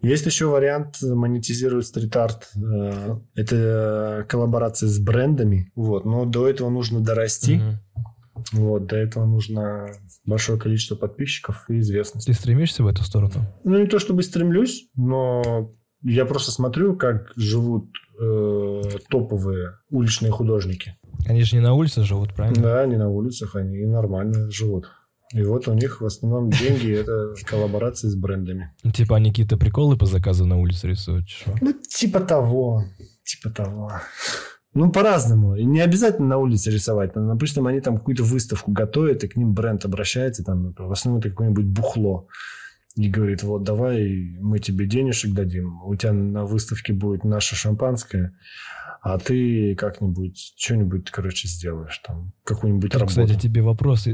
[0.00, 2.50] Есть еще вариант монетизировать стрит-арт.
[2.56, 5.70] Э, это коллаборация с брендами.
[5.76, 6.04] Вот.
[6.04, 7.56] Но до этого нужно дорасти.
[7.56, 7.74] Mm-hmm.
[8.52, 9.88] Вот, для этого нужно
[10.24, 12.26] большое количество подписчиков и известность.
[12.26, 13.34] Ты стремишься в эту сторону?
[13.64, 15.72] Ну, не то чтобы стремлюсь, но
[16.02, 17.88] я просто смотрю, как живут
[18.20, 20.96] э, топовые уличные художники.
[21.26, 22.62] Они же не на улице живут, правильно?
[22.62, 24.86] Да, не на улицах, они нормально живут.
[25.32, 28.74] И вот у них в основном деньги– это коллаборации с брендами.
[28.82, 31.28] Ну, типа они какие-то приколы по заказу на улице рисуют?
[31.28, 31.54] Что?
[31.60, 32.84] Ну, типа того.
[33.24, 33.92] Типа того.
[34.74, 35.54] Ну, по-разному.
[35.56, 37.12] И не обязательно на улице рисовать.
[37.14, 41.30] Допустим, они там какую-то выставку готовят, и к ним бренд обращается, там, в основном это
[41.30, 42.26] какое-нибудь бухло.
[42.96, 48.34] И говорит, вот давай мы тебе денежек дадим, у тебя на выставке будет наше шампанское,
[49.00, 53.08] а ты как-нибудь что-нибудь, короче, сделаешь там, какую-нибудь работу.
[53.08, 54.06] Кстати, тебе вопрос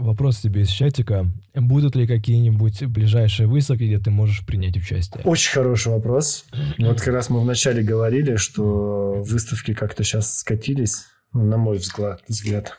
[0.00, 1.26] Вопрос тебе из чатика.
[1.54, 5.22] Будут ли какие-нибудь ближайшие выставки, где ты можешь принять участие?
[5.24, 6.46] Очень хороший вопрос.
[6.78, 11.78] Вот как раз мы вначале говорили, что выставки как-то сейчас скатились, ну, на мой
[12.28, 12.78] взгляд.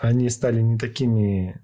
[0.00, 1.60] Они стали не такими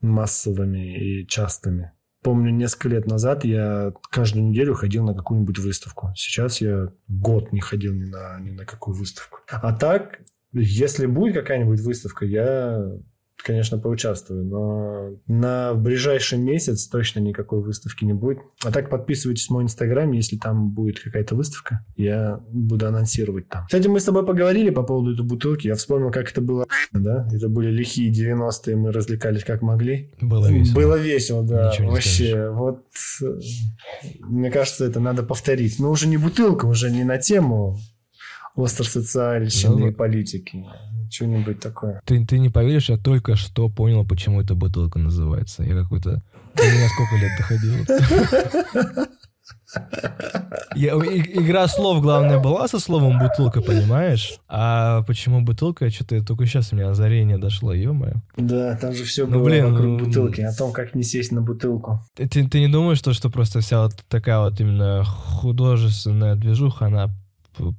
[0.00, 1.92] массовыми и частыми.
[2.22, 6.10] Помню, несколько лет назад я каждую неделю ходил на какую-нибудь выставку.
[6.16, 9.38] Сейчас я год не ходил ни на, ни на какую выставку.
[9.48, 10.20] А так,
[10.52, 12.92] если будет какая-нибудь выставка, я
[13.42, 18.38] конечно, поучаствую, но на ближайший месяц точно никакой выставки не будет.
[18.64, 23.66] А так подписывайтесь в мой инстаграм, если там будет какая-то выставка, я буду анонсировать там.
[23.66, 27.28] Кстати, мы с тобой поговорили по поводу этой бутылки, я вспомнил, как это было, да?
[27.32, 30.12] Это были лихие 90-е, мы развлекались как могли.
[30.20, 30.74] Было весело.
[30.74, 31.72] Было весело, да.
[31.80, 32.52] Вообще, скажешь.
[32.52, 32.86] вот
[34.20, 35.78] мне кажется, это надо повторить.
[35.78, 37.78] Но уже не бутылка, уже не на тему
[38.56, 40.64] остросоциальщины ну, политики
[41.12, 42.00] что-нибудь такое.
[42.04, 45.62] Ты, ты не поверишь, я только что понял, почему эта бутылка называется.
[45.62, 46.22] Я какой-то...
[46.54, 49.06] У меня сколько лет доходило?
[50.74, 54.34] Я, и, игра слов, главное, была со словом бутылка, понимаешь?
[54.48, 55.90] А почему бутылка?
[55.90, 58.14] Что-то только сейчас у меня озарение дошло, ё-моё.
[58.36, 61.32] Да, там же все ну, было блин, вокруг ну, бутылки, о том, как не сесть
[61.32, 62.00] на бутылку.
[62.14, 67.10] Ты, ты не думаешь, что, что просто вся вот такая вот именно художественная движуха, она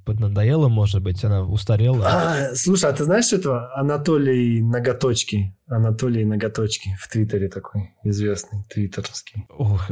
[0.05, 2.07] поднадоела, может быть, она устарела.
[2.07, 5.55] А, слушай, а ты знаешь этого Анатолий Ноготочки?
[5.67, 9.45] Анатолий Ноготочки в Твиттере такой известный, твиттерский.
[9.49, 9.89] Ох,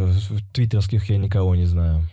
[0.53, 2.03] твиттерских я никого не знаю.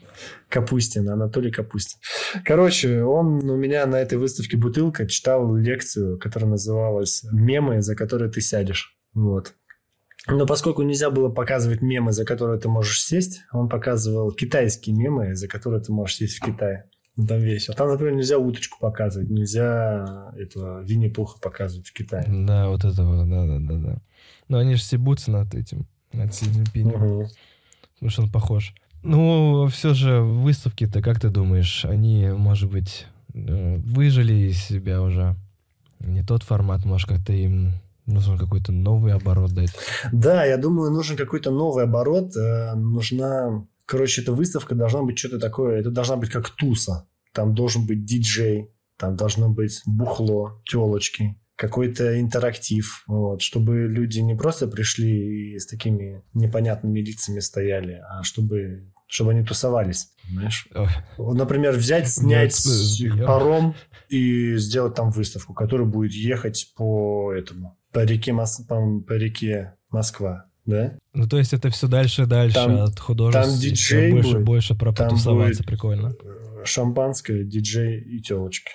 [0.48, 2.00] Капустин, Анатолий Капустин.
[2.44, 8.30] Короче, он у меня на этой выставке «Бутылка» читал лекцию, которая называлась «Мемы, за которые
[8.30, 8.96] ты сядешь».
[9.14, 9.54] Вот.
[10.26, 15.34] Но поскольку нельзя было показывать мемы, за которые ты можешь сесть, он показывал китайские мемы,
[15.34, 16.90] за которые ты можешь сесть в Китае.
[17.26, 17.76] Там весело.
[17.76, 22.24] Там, например, нельзя уточку показывать, нельзя этого Винни-Пуха показывать в Китае.
[22.28, 23.98] Да, вот этого, да, да, да, да.
[24.48, 26.46] Но они же стебутся над этим, над Си.
[26.74, 27.28] Угу.
[27.94, 28.72] Потому что он похож.
[29.02, 35.34] Ну, все же выставки-то, как ты думаешь, они, может быть, э, выжили из себя уже?
[35.98, 37.72] Не тот формат, может, как-то им
[38.06, 39.72] нужен какой-то новый оборот дать?
[40.12, 42.36] Да, я думаю, нужен какой-то новый оборот.
[42.36, 47.08] Э, нужна Короче, эта выставка должна быть что-то такое, это должна быть как туса.
[47.32, 48.68] Там должен быть диджей,
[48.98, 55.66] там должно быть бухло, телочки, какой-то интерактив, вот, чтобы люди не просто пришли и с
[55.66, 60.10] такими непонятными лицами стояли, а чтобы чтобы они тусовались.
[60.74, 60.88] Ой.
[61.34, 62.54] Например, взять, снять
[62.98, 63.74] я- паром
[64.10, 70.47] и сделать там выставку, которая будет ехать по этому, по реке, Мос- по реке Москва,
[70.68, 70.92] да?
[71.14, 73.42] Ну, то есть это все дальше и дальше Там- от художества.
[73.50, 76.14] там диджей больше, будет, больше про потусоваться, прикольно.
[76.22, 78.72] Э, Шампанское, диджей и телочки.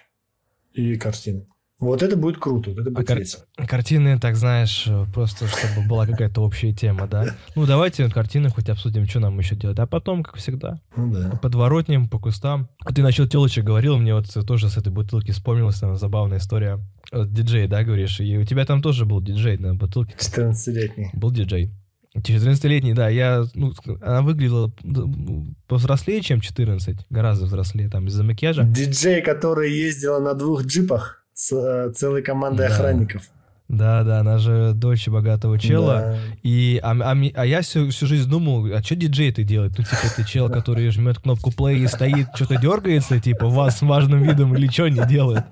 [0.73, 1.45] И картины.
[1.79, 3.43] Вот это будет круто, вот это будет кар- весело.
[3.57, 7.35] Картины, так знаешь, э, просто чтобы была какая-то общая тема, да?
[7.55, 9.77] Ну, давайте картины хоть обсудим, что нам еще делать.
[9.79, 11.39] А потом, как всегда, Ну да.
[11.41, 12.69] подворотнем, по кустам.
[12.85, 16.79] А ты насчет телочек говорил, мне вот тоже с этой бутылки вспомнилась там забавная история.
[17.11, 18.19] Вот диджей, да, говоришь?
[18.21, 20.15] И у тебя там тоже был диджей на бутылке.
[20.17, 21.09] 14-летний.
[21.13, 21.71] Был диджей.
[22.15, 28.63] 14-летний, да, я, ну, она выглядела м, повзрослее, чем 14, гораздо взрослее, там, из-за макияжа.
[28.63, 32.73] Диджей, который ездила на двух джипах с э, целой командой Да.
[32.73, 33.23] охранников.
[33.69, 35.99] Да, да, она же дочь богатого чела.
[35.99, 36.17] Да.
[36.43, 39.71] И, а, а а я всю, всю жизнь думал, а что диджей ты делает?
[39.77, 43.81] Ну, типа, ты чел, который жмет кнопку play и стоит, что-то дергается, типа, вас с
[43.81, 45.45] важным видом или что не делает.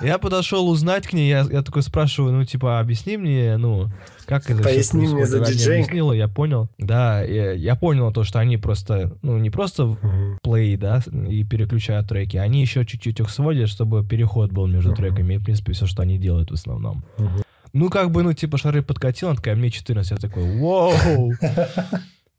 [0.00, 3.88] Я подошел узнать к ней, я, я такой спрашиваю, ну, типа, объясни мне, ну,
[4.26, 5.84] как это Поясни мне за диджеинг.
[5.86, 6.68] объяснила, я понял.
[6.78, 9.96] Да, я, я понял то, что они просто, ну, не просто
[10.42, 14.96] плей, да, и переключают треки, они еще чуть-чуть их сводят, чтобы переход был между Мгм.
[14.96, 17.04] треками, и, в принципе, все, что они делают в основном.
[17.18, 17.42] Мгм.
[17.72, 21.32] Ну, как бы, ну, типа, шары подкатил, она такая, мне 14, я такой, воу,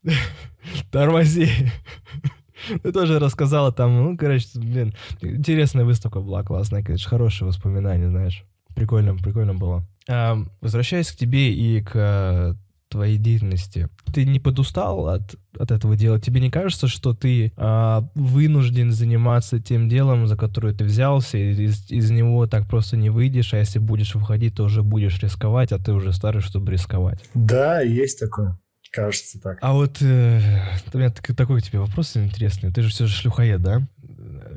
[0.90, 1.48] тормози.
[2.82, 8.44] Ты тоже рассказала там, ну, короче, блин, интересная выставка была, классная, конечно, хорошие воспоминания, знаешь.
[8.78, 9.84] Прикольно, прикольно было.
[10.08, 12.54] Ам, Возвращаясь к тебе и к э,
[12.88, 16.20] твоей деятельности, ты не подустал от, от этого дела?
[16.20, 21.52] Тебе не кажется, что ты а, вынужден заниматься тем делом, за которое ты взялся, и
[21.64, 25.72] из, из него так просто не выйдешь, а если будешь выходить, то уже будешь рисковать,
[25.72, 27.22] а ты уже старый, чтобы рисковать?
[27.34, 28.58] Да, есть такое.
[28.90, 29.58] Кажется так.
[29.60, 30.40] А вот э,
[30.94, 32.72] у меня так- такой к тебе вопрос интересный.
[32.72, 33.86] Ты же все же шлюхоед, да?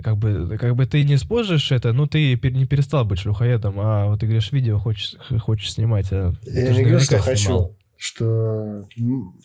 [0.01, 4.07] Как бы, как бы ты не сможешь это, ну ты не перестал быть шлюхоедом, а
[4.07, 6.07] вот ты говоришь, видео хочешь, хочешь снимать.
[6.11, 7.23] А Я не говорю, что снимал.
[7.67, 7.77] хочу.
[8.03, 8.87] Что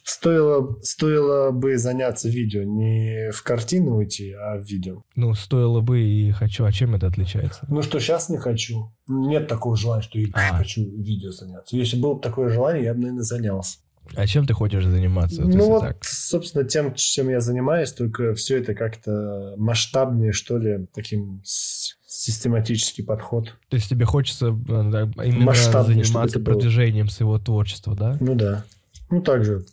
[0.03, 5.03] стоило, стоило бы заняться видео, не в картину уйти, а в видео.
[5.15, 7.67] Ну, стоило бы и хочу, а чем это отличается?
[7.69, 8.93] Ну что, сейчас не хочу.
[9.09, 10.57] Нет такого желания, что я А.
[10.57, 11.77] хочу видео заняться.
[11.77, 13.79] Если было бы такое желание, я бы, наверное, занялся.
[14.15, 15.43] А чем ты хочешь заниматься?
[15.43, 16.05] Вот ну вот, так?
[16.05, 23.55] собственно, тем, чем я занимаюсь, только все это как-то масштабнее, что ли, таким систематический подход.
[23.69, 26.55] То есть тебе хочется э, да, именно Масштабнее, заниматься это было.
[26.55, 28.17] продвижением своего творчества, да?
[28.21, 28.65] Ну да.
[29.11, 29.65] Ну также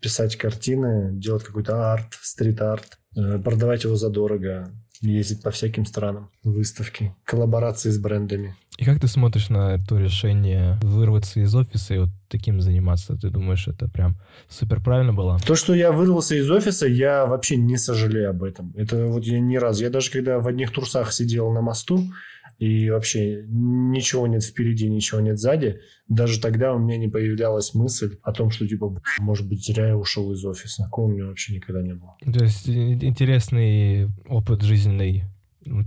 [0.00, 4.70] писать картины, делать какой-то арт, стрит-арт, э, продавать его задорого,
[5.02, 8.54] ездить по всяким странам, выставки, коллаборации с брендами.
[8.78, 13.16] И как ты смотришь на то решение вырваться из офиса и вот таким заниматься?
[13.16, 14.16] Ты думаешь, это прям
[14.48, 15.38] супер правильно было?
[15.46, 18.72] То, что я вырвался из офиса, я вообще не сожалею об этом.
[18.76, 19.82] Это вот я ни разу.
[19.82, 22.10] Я даже когда в одних трусах сидел на мосту,
[22.62, 28.18] и вообще ничего нет впереди, ничего нет сзади, даже тогда у меня не появлялась мысль
[28.22, 30.84] о том, что, типа, «Б***ь, может быть, зря я ушел из офиса.
[30.84, 32.14] Такого у меня вообще никогда не было.
[32.32, 35.24] То есть интересный опыт жизненный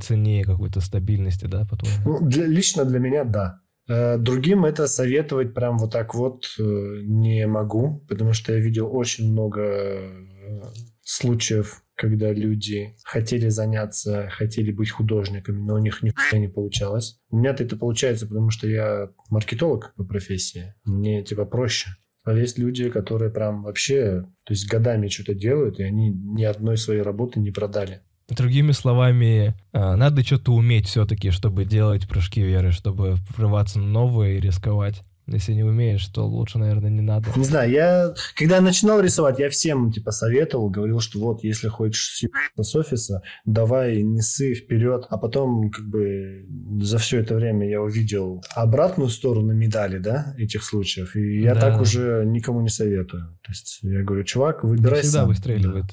[0.02, 1.88] цене какой-то стабильности, да, потом?
[2.06, 3.62] Ну, для- лично для меня, да.
[3.88, 8.90] Э, Другим это советовать прям вот так вот э, не могу, потому что я видел
[8.94, 10.62] очень много э,
[11.04, 17.20] случаев, когда люди хотели заняться, хотели быть художниками, но у них нихуя не получалось.
[17.30, 20.76] У меня-то это получается, потому что я маркетолог по профессии.
[20.84, 21.90] Мне типа проще.
[22.26, 26.78] А есть люди, которые прям вообще, то есть годами что-то делают, и они ни одной
[26.78, 28.02] своей работы не продали.
[28.28, 34.34] Другими словами, а, надо что-то уметь все-таки, чтобы делать прыжки веры, чтобы врываться на новое
[34.34, 35.04] и рисковать.
[35.28, 37.28] Если не умеешь, то лучше, наверное, не надо.
[37.36, 41.68] Не знаю, я, когда я начинал рисовать, я всем, типа, советовал, говорил, что вот, если
[41.68, 45.06] хочешь съебаться с офиса, давай несы вперед.
[45.10, 46.46] А потом, как бы,
[46.82, 51.16] за все это время я увидел обратную сторону медали, да, этих случаев.
[51.16, 51.62] И я Да.
[51.62, 53.24] так уже никому не советую.
[53.44, 55.28] То есть, я говорю, чувак, Не выбирай всегда сам.
[55.30, 55.86] выстреливает.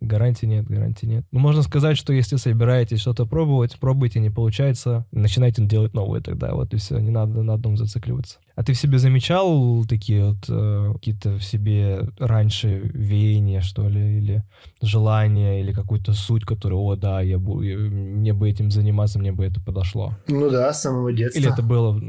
[0.00, 1.24] Гарантии нет, гарантии нет.
[1.30, 6.54] Ну, можно сказать, что если собираетесь что-то пробовать, пробуйте, не получается, начинайте делать новое тогда,
[6.54, 8.38] вот и все, не надо на одном зацикливаться.
[8.56, 14.18] А ты в себе замечал такие вот э, какие-то в себе раньше веяния, что ли,
[14.18, 14.42] или
[14.80, 19.32] желания, или какую-то суть, которую, о, да, я бу- я- мне бы этим заниматься, мне
[19.32, 20.14] бы это подошло.
[20.28, 21.38] Ну да, с самого детства.
[21.40, 22.00] Или это было...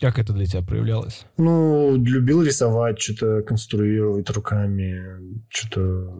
[0.00, 1.26] Как это для тебя проявлялось?
[1.36, 4.96] Ну, любил рисовать, что-то конструировать руками,
[5.48, 6.12] что-то...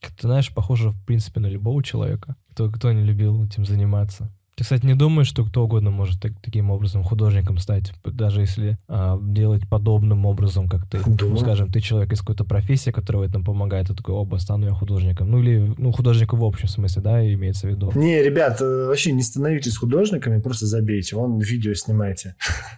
[0.00, 4.30] Ты знаешь, похоже, в принципе, на любого человека, кто, кто не любил этим заниматься.
[4.60, 8.76] Ты, кстати, не думаешь, что кто угодно может так, таким образом художником стать, даже если
[8.88, 11.30] а, делать подобным образом, как ты, Думаю.
[11.30, 14.66] ну, скажем, ты человек из какой-то профессии, которая в этом помогает, ты такой, оба, стану
[14.66, 15.30] я художником.
[15.30, 17.90] Ну, или, ну, художником в общем смысле, да, имеется в виду.
[17.94, 21.16] Не, ребят, э, вообще не становитесь художниками, просто забейте.
[21.16, 22.34] Вон видео снимайте.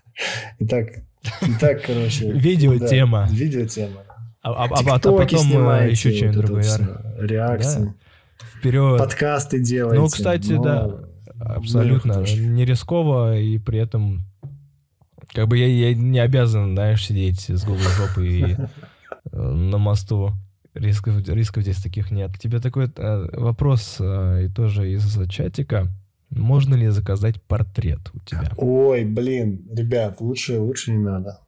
[0.60, 0.86] Итак,
[1.40, 2.30] итак, короче.
[2.30, 3.28] Видео да, тема.
[3.28, 4.02] Видео тема.
[4.43, 7.16] А, а- а- а потом э, снимайте, еще что-нибудь вот другое.
[7.20, 7.95] Реакции.
[8.57, 8.99] Вперед.
[8.99, 10.01] Подкасты делайте.
[10.01, 12.49] Ну, кстати, но- да, абсолютно художник.
[12.51, 14.24] не рисково, и при этом
[15.32, 18.57] как бы я, я не обязан, знаешь, сидеть с голой жопой и,
[19.32, 20.32] э, на мосту.
[20.74, 22.32] Рисков, рисков здесь таких нет.
[22.38, 25.86] Тебе такой э, вопрос и тоже из чатика.
[26.30, 28.51] Можно ли заказать портрет у тебя?
[28.57, 31.40] Ой, блин, ребят, лучше, лучше не надо.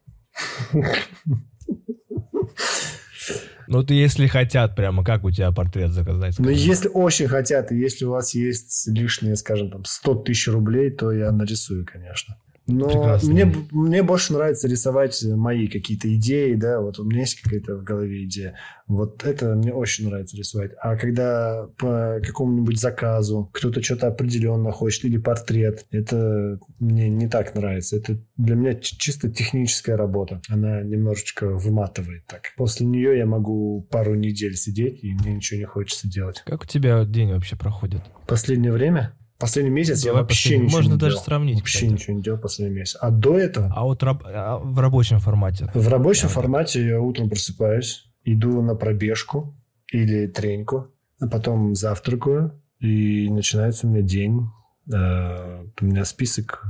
[3.66, 6.34] Ну, ты если хотят прямо, как у тебя портрет заказать?
[6.34, 6.50] Скажи?
[6.52, 11.10] если очень хотят, и если у вас есть лишние, скажем, там, 100 тысяч рублей, то
[11.12, 12.36] я нарисую, конечно.
[12.66, 13.30] Но Прекрасно.
[13.30, 17.84] мне, мне больше нравится рисовать мои какие-то идеи, да, вот у меня есть какая-то в
[17.84, 18.54] голове идея.
[18.86, 20.72] Вот это мне очень нравится рисовать.
[20.80, 27.54] А когда по какому-нибудь заказу кто-то что-то определенно хочет, или портрет, это мне не так
[27.54, 27.96] нравится.
[27.96, 30.40] Это для меня чисто техническая работа.
[30.48, 32.52] Она немножечко выматывает так.
[32.56, 36.42] После нее я могу пару недель сидеть, и мне ничего не хочется делать.
[36.46, 38.02] Как у тебя день вообще проходит?
[38.26, 41.24] Последнее время, последний месяц я Давай вообще ничего Можно не даже делал.
[41.24, 41.92] сравнить, Вообще кстати.
[41.92, 42.96] ничего не делал последний месяц.
[43.00, 45.70] А до этого А вот раб- а в рабочем формате?
[45.74, 49.56] в рабочем Да, формате я утром просыпаюсь, иду на пробежку
[49.92, 54.48] или треньку, а потом завтракаю, и начинается у меня день.
[54.92, 56.62] Э, У меня список,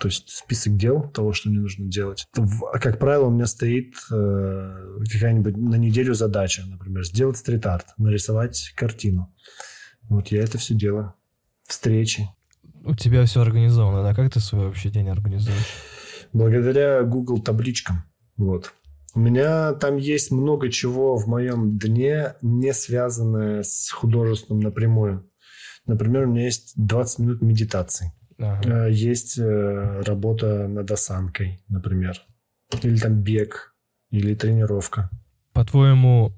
[0.00, 2.26] то есть список дел того, что мне нужно делать.
[2.80, 9.34] Как правило, у меня стоит э, какая-нибудь на неделю задача, например, сделать стрит-арт, нарисовать картину.
[10.08, 11.12] Вот я это все делаю.
[11.70, 12.28] Встречи.
[12.84, 14.12] У тебя все организовано, да?
[14.12, 15.54] Как ты свой вообще день организуешь?
[16.32, 18.02] благодаря Google табличкам.
[18.36, 18.72] Вот.
[19.14, 25.30] У меня там есть много чего в моем дне, не связанное с художеством напрямую.
[25.86, 28.12] Например, у меня есть 20 минут медитации.
[28.36, 28.88] Ага.
[28.88, 32.20] Э, Есть э, работа над осанкой, например.
[32.82, 33.76] Или там бег,
[34.10, 35.08] или тренировка.
[35.52, 36.32] По-твоему,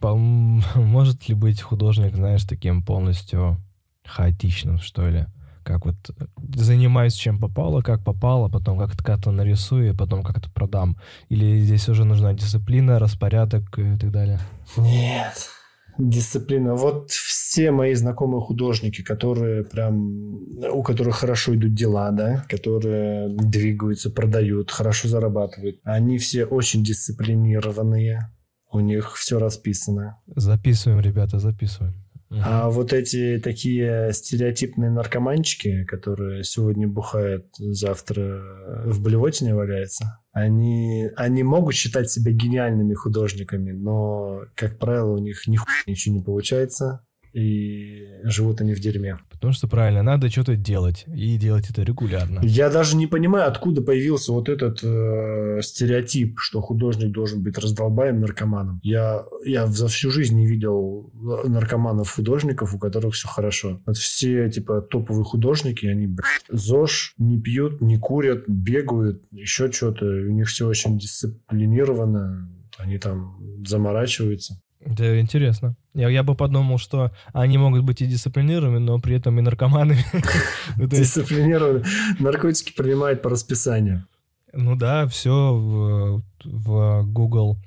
[0.00, 3.56] может ли быть художник, знаешь, таким полностью
[4.04, 5.26] хаотичным, что ли?
[5.62, 6.24] Как вот э,
[6.54, 10.96] занимаюсь чем попало, как попало, потом как-то как-то нарисую, потом как-то продам.
[11.28, 14.40] Или здесь уже нужна дисциплина, распорядок и так далее?
[14.76, 15.50] Нет.
[15.98, 16.74] Дисциплина.
[16.74, 20.38] Вот все мои знакомые художники, которые прям,
[20.72, 28.30] у которых хорошо идут дела, да, которые двигаются, продают, хорошо зарабатывают, они все очень дисциплинированные,
[28.72, 30.20] у них все расписано.
[30.26, 31.94] Записываем, ребята, записываем.
[32.30, 32.42] Мгм.
[32.44, 38.40] А вот эти такие стереотипные наркоманчики, которые сегодня бухают, завтра
[38.86, 45.48] в блевотине валяются, они, они могут считать себя гениальными художниками, но, как правило, у них
[45.48, 49.18] нихуя ничего не получается, и живут они в дерьме.
[49.30, 52.40] Потому что правильно, надо что-то делать, и делать это регулярно.
[52.42, 58.20] Я даже не понимаю, откуда появился вот этот э, стереотип, что художник должен быть раздолбаем
[58.20, 58.80] наркоманом.
[58.82, 63.80] Я, я за всю жизнь не видел э, наркоманов-художников, у которых все хорошо.
[63.86, 70.04] Вот все, типа, топовые художники, они, блядь, ЗОЖ, не пьют, не курят, бегают, еще что-то.
[70.04, 72.50] У них все очень дисциплинировано.
[72.78, 74.60] Они там заморачиваются.
[74.80, 75.76] Это интересно.
[75.92, 80.04] Я, я бы подумал, что они могут быть и дисциплинированными, но при этом и наркоманами.
[80.76, 81.84] Ну, Дисциплинированы.
[82.18, 84.06] Наркотики принимают по расписанию.
[84.52, 87.58] Ну да, все в, в Google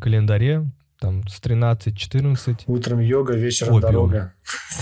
[0.00, 2.64] календаре, там с 13-14.
[2.66, 3.92] Утром йога, вечером Опиум.
[3.92, 4.32] дорога.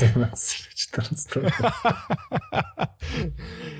[0.01, 1.53] 17-14.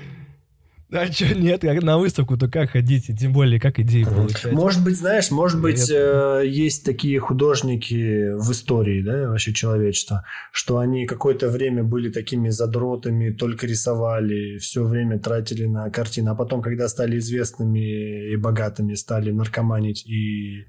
[0.91, 4.51] А что, нет, как на выставку-то как ходить, и тем более как идеи получать.
[4.51, 10.79] Может быть, знаешь, может быть, э, есть такие художники в истории, да, вообще человечества, что
[10.79, 16.61] они какое-то время были такими задротами, только рисовали, все время тратили на картины, а потом,
[16.61, 20.65] когда стали известными и богатыми, стали наркоманить и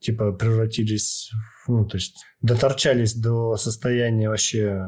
[0.00, 1.30] типа превратились,
[1.66, 4.86] ну, то есть доторчались до состояния вообще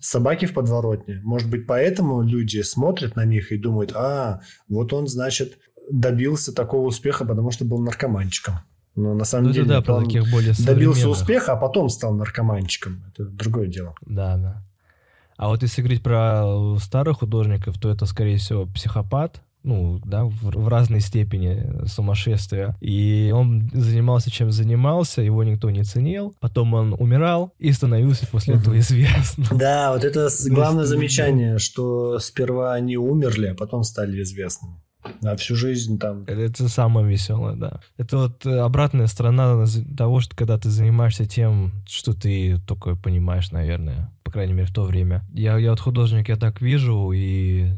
[0.00, 1.20] собаки в подворотне.
[1.24, 5.58] Может быть, поэтому люди смотрят на них и думают, а, вот он, значит,
[5.90, 8.60] добился такого успеха, потому что был наркоманчиком.
[8.94, 13.04] Но на самом Ну деле да, он таких более добился успеха, а потом стал наркоманчиком.
[13.12, 13.94] Это другое дело.
[14.04, 14.62] Да, да.
[15.36, 20.50] А вот если говорить про старых художников, то это, скорее всего, психопат, ну, да, в,
[20.50, 22.76] в разной степени сумасшествия.
[22.80, 26.34] И он занимался чем занимался, его никто не ценил.
[26.40, 29.58] Потом он умирал и становился после этого известным.
[29.58, 34.80] Да, вот это главное замечание, что сперва они умерли, а потом стали известными.
[35.22, 36.24] А всю жизнь там...
[36.24, 37.80] Это самое веселое, да.
[37.96, 39.64] Это вот э, обратная сторона
[39.96, 44.74] того, что когда ты занимаешься тем, что ты только понимаешь, наверное, по крайней мере, в
[44.74, 45.24] то время.
[45.32, 47.70] Я, я вот художник, я так вижу, и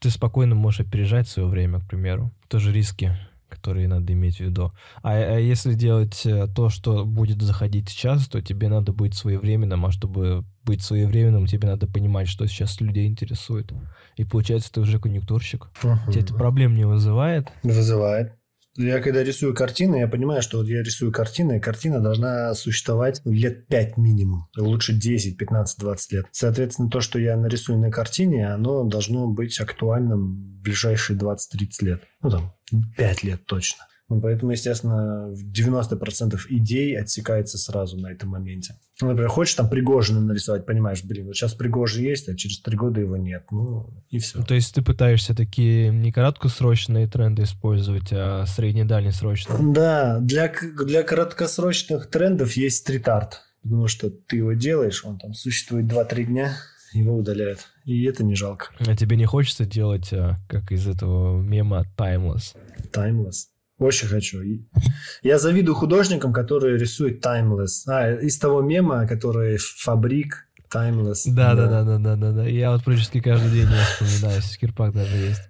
[0.00, 2.32] ты спокойно можешь опережать свое время, к примеру.
[2.48, 3.16] Тоже риски,
[3.48, 4.72] которые надо иметь в виду.
[5.02, 9.84] А, а если делать э, то, что будет заходить сейчас, то тебе надо быть своевременным,
[9.84, 13.72] а чтобы быть своевременным, тебе надо понимать, что сейчас людей интересует.
[14.16, 15.68] И получается, ты уже конъюнктурщик.
[15.82, 16.10] Uh-huh.
[16.10, 17.48] Тебе это проблем не вызывает?
[17.62, 18.39] Вызывает.
[18.82, 23.20] Я когда рисую картины, я понимаю, что вот я рисую картины, и картина должна существовать
[23.26, 24.48] лет 5 минимум.
[24.56, 26.26] Лучше 10, 15, 20 лет.
[26.32, 31.36] Соответственно, то, что я нарисую на картине, оно должно быть актуальным в ближайшие 20-30
[31.82, 32.02] лет.
[32.22, 32.54] Ну, там,
[32.96, 33.84] 5 лет точно.
[34.10, 38.76] Ну, поэтому, естественно, 90% идей отсекается сразу на этом моменте.
[39.00, 42.76] Ну, например, хочешь там Пригожина нарисовать, понимаешь, блин, вот сейчас Пригожин есть, а через три
[42.76, 43.44] года его нет.
[43.52, 44.42] Ну, и все.
[44.42, 49.72] То есть ты пытаешься такие не краткосрочные тренды использовать, а средне-дальнесрочные?
[49.72, 50.52] Да, для,
[50.84, 53.42] для краткосрочных трендов есть стрит-арт.
[53.62, 56.56] Потому что ты его делаешь, он там существует 2-3 дня,
[56.92, 57.60] его удаляют.
[57.84, 58.70] И это не жалко.
[58.80, 62.56] А тебе не хочется делать, а, как из этого мема, timeless?
[62.92, 63.46] Timeless?
[63.80, 64.42] Очень хочу.
[65.22, 67.88] Я завидую художникам, которые рисуют timeless.
[67.88, 71.22] А, из того мема, который фабрик, timeless.
[71.26, 72.46] Да, да, да, да, да, да, да.
[72.46, 74.42] Я вот практически каждый день его вспоминаю.
[74.42, 75.42] Скирпак даже есть.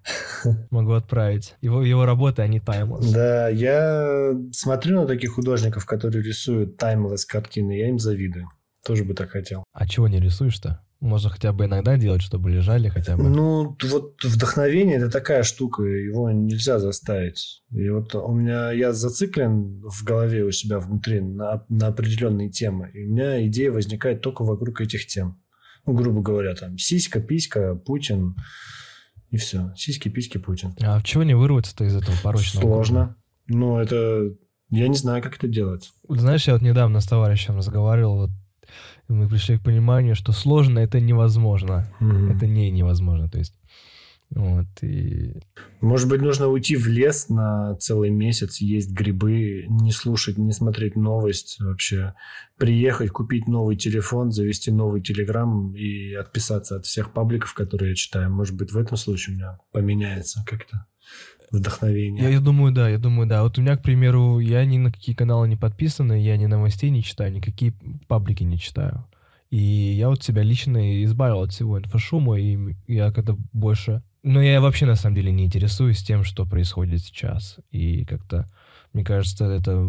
[0.70, 1.57] Могу отправить.
[1.61, 3.12] Его, его работы, они timeless.
[3.12, 8.49] Да, я смотрю на таких художников, которые рисуют timeless картины, я им завидую.
[8.87, 9.64] Тоже бы так хотел.
[9.72, 10.81] А чего не рисуешь-то?
[11.01, 13.28] Можно хотя бы иногда делать, чтобы лежали хотя бы.
[13.28, 17.62] Ну, вот вдохновение это такая штука, его нельзя заставить.
[17.70, 22.90] И вот у меня я зациклен в голове у себя внутри на, на определенные темы.
[22.92, 25.40] И у меня идея возникает только вокруг этих тем.
[25.86, 28.36] Ну, грубо говоря, там сиська, писька, Путин
[29.30, 29.72] и все.
[29.76, 30.74] Сиськи, письки, Путин.
[30.82, 32.62] А чего не вырваться-то из этого порочного?
[32.62, 33.16] Сложно.
[33.46, 34.34] Ну, это...
[34.68, 35.90] Я не знаю, как это делать.
[36.09, 38.30] Знаешь, я вот недавно с товарищем разговаривал, вот
[39.11, 41.92] и мы пришли к пониманию, что сложно это невозможно.
[42.00, 42.36] Mm-hmm.
[42.36, 43.28] Это не невозможно.
[43.28, 43.54] То есть
[44.30, 45.42] вот, и...
[45.80, 50.94] Может быть, нужно уйти в лес на целый месяц, есть грибы, не слушать, не смотреть
[50.94, 52.14] новость вообще.
[52.56, 58.30] Приехать, купить новый телефон, завести новый телеграм и отписаться от всех пабликов, которые я читаю.
[58.30, 60.86] Может быть, в этом случае у меня поменяется как-то
[61.51, 62.22] вдохновение.
[62.24, 63.42] Я, я думаю, да, я думаю, да.
[63.42, 66.90] Вот у меня, к примеру, я ни на какие каналы не подписан, я ни новостей
[66.90, 67.74] не читаю, никакие
[68.09, 69.07] паблики не читаю.
[69.51, 74.03] И я вот себя лично избавил от всего инфошума, и я когда больше...
[74.22, 77.59] Но я вообще, на самом деле, не интересуюсь тем, что происходит сейчас.
[77.72, 78.48] И как-то,
[78.92, 79.82] мне кажется, это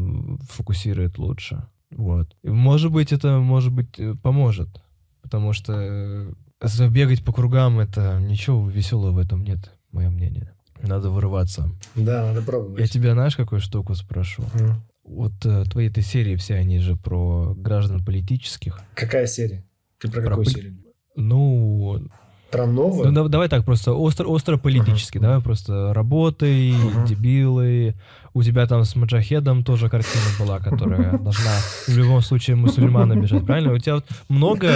[0.49, 1.67] фокусирует лучше.
[1.91, 2.35] Вот.
[2.41, 4.81] И, может быть, это, может быть, э, поможет.
[5.21, 10.53] Потому что э, бегать по кругам, это ничего веселого в этом нет, мое мнение.
[10.83, 11.69] Надо вырываться.
[11.95, 12.79] Да, надо пробовать.
[12.79, 14.43] Я тебя знаешь, какую штуку спрошу?
[14.53, 14.73] Mm.
[15.03, 18.79] Вот э, твои этой серии все, они же про граждан политических.
[18.95, 19.65] Какая серия?
[19.99, 20.77] Ты про, про какую серию?
[21.15, 22.07] Ну,
[22.51, 23.11] про новую?
[23.11, 25.21] Ну, давай так, просто остро, остро политически, uh-huh.
[25.21, 27.07] давай просто работай, uh-huh.
[27.07, 27.95] дебилы.
[28.33, 31.51] У тебя там с Маджахедом тоже картина была, которая должна
[31.87, 33.73] в любом случае мусульмана бежать, правильно?
[33.73, 34.69] У тебя вот много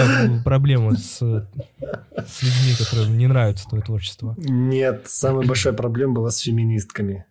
[0.44, 4.34] проблем с, с людьми, которым не нравится твое творчество?
[4.38, 7.26] Нет, самая большая проблема была с феминистками.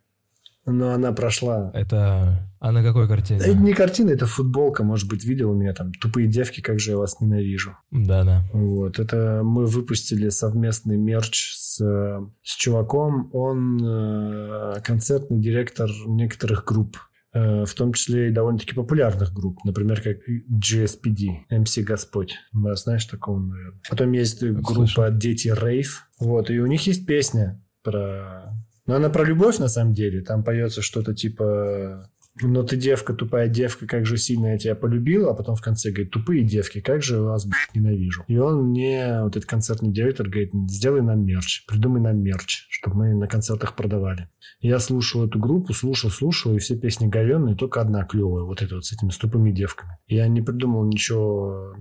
[0.66, 1.72] Но она прошла.
[1.74, 2.50] Это...
[2.60, 3.40] А на какой картине?
[3.40, 6.92] Это не картина, это футболка, может быть, видел у меня там «Тупые девки, как же
[6.92, 7.78] я вас ненавижу».
[7.92, 8.44] Да-да.
[8.54, 13.30] Вот, это мы выпустили совместный мерч с, с чуваком.
[13.34, 16.98] Он э, концертный директор некоторых групп
[17.34, 22.34] э, в том числе и довольно-таки популярных групп, например, как GSPD, MC Господь.
[22.52, 23.82] Знаешь такого, наверное.
[23.88, 25.12] Потом есть группа Слышу.
[25.12, 26.08] Дети Рейв.
[26.20, 28.56] Вот, и у них есть песня про
[28.86, 30.22] но она про любовь на самом деле.
[30.22, 32.10] Там поется что-то типа
[32.42, 35.92] но ты девка, тупая девка, как же сильно я тебя полюбил, а потом в конце
[35.92, 38.26] говорит, тупые девки, как же вас, блядь, ненавижу.
[38.28, 42.98] И он мне, вот этот концертный директор, говорит, сделай нам мерч, придумай нам мерч, чтобы
[42.98, 44.28] мы на концертах продавали.
[44.60, 48.76] Я слушал эту группу, слушал, слушал, и все песни говенные, только одна клевая, вот эта
[48.76, 49.98] вот с этими с тупыми девками.
[50.08, 51.74] Я не придумал ничего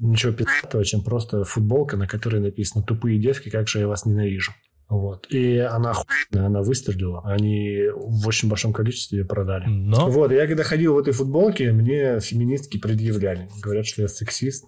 [0.00, 4.52] ничего пи***того, чем просто футболка, на которой написано «Тупые девки, как же я вас ненавижу».
[4.90, 5.28] Вот.
[5.30, 7.22] И она охуенная, она выстрелила.
[7.24, 9.66] Они в очень большом количестве ее продали.
[9.66, 10.10] Но...
[10.10, 13.48] Вот, я когда ходил в этой футболке, мне феминистки предъявляли.
[13.62, 14.64] Говорят, что я сексист.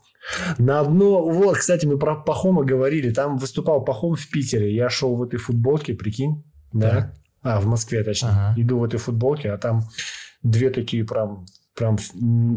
[0.58, 1.28] На одно...
[1.28, 3.12] Вот, кстати, мы про Пахома говорили.
[3.12, 4.72] Там выступал Пахом в Питере.
[4.72, 6.44] Я шел в этой футболке, прикинь.
[6.72, 7.12] Да?
[7.42, 8.28] А, в Москве, точнее.
[8.28, 8.54] Ага.
[8.60, 9.82] Иду в этой футболке, а там
[10.44, 11.96] две такие прям прям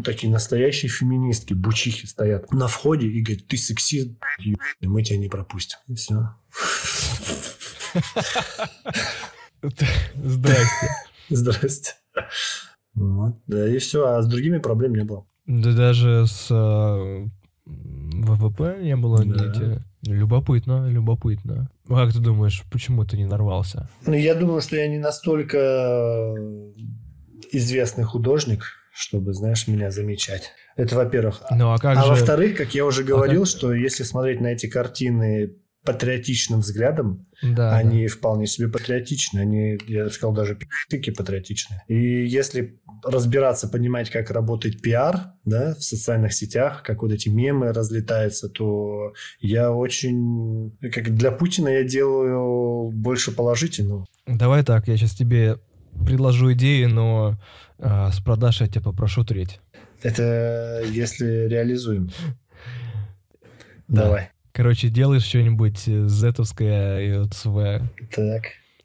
[0.04, 4.12] такие настоящие феминистки, бучихи стоят на входе и говорят, ты сексист,
[4.82, 5.80] мы тебя не пропустим.
[5.88, 6.36] И все.
[10.24, 10.88] Здрасте.
[11.30, 11.94] Здрасте.
[12.94, 13.36] Вот.
[13.48, 15.26] Да, и все, а с другими проблем не было.
[15.48, 17.28] Да даже с э,
[17.66, 19.46] ВВП не было Да.
[19.52, 21.68] эти- Любопытно, любопытно.
[21.90, 23.90] А Как ты думаешь, почему ты не нарвался?
[24.06, 26.36] Ну, я думаю, что я не настолько
[27.52, 30.52] известный художник, чтобы, знаешь, меня замечать.
[30.76, 31.42] Это во-первых.
[31.52, 32.10] Ну а как а же...
[32.10, 35.56] во-вторых, как я уже говорил, как- что если смотреть на эти картины
[35.86, 39.40] патриотичным взглядом, Да, они вполне себе патриотичны.
[39.40, 41.82] Они, я сказал, даже пи***ки патриотичны.
[41.88, 47.72] И если разбираться, понимать, как работает пиар да, в социальных сетях, как вот эти мемы
[47.72, 50.76] разлетаются, то я очень...
[50.94, 54.06] Как для Путина я делаю больше положительного.
[54.26, 54.36] да.
[54.36, 55.60] Давай так, я сейчас тебе
[56.06, 57.38] предложу идеи, но
[57.80, 59.60] а, с продаж я тебя попрошу треть.
[60.02, 62.10] Это если реализуем.
[63.88, 64.04] Да.
[64.04, 64.30] Давай.
[64.56, 67.82] Короче, делаешь что-нибудь э, зетовское и вот СВ,
[68.16, 68.44] Так.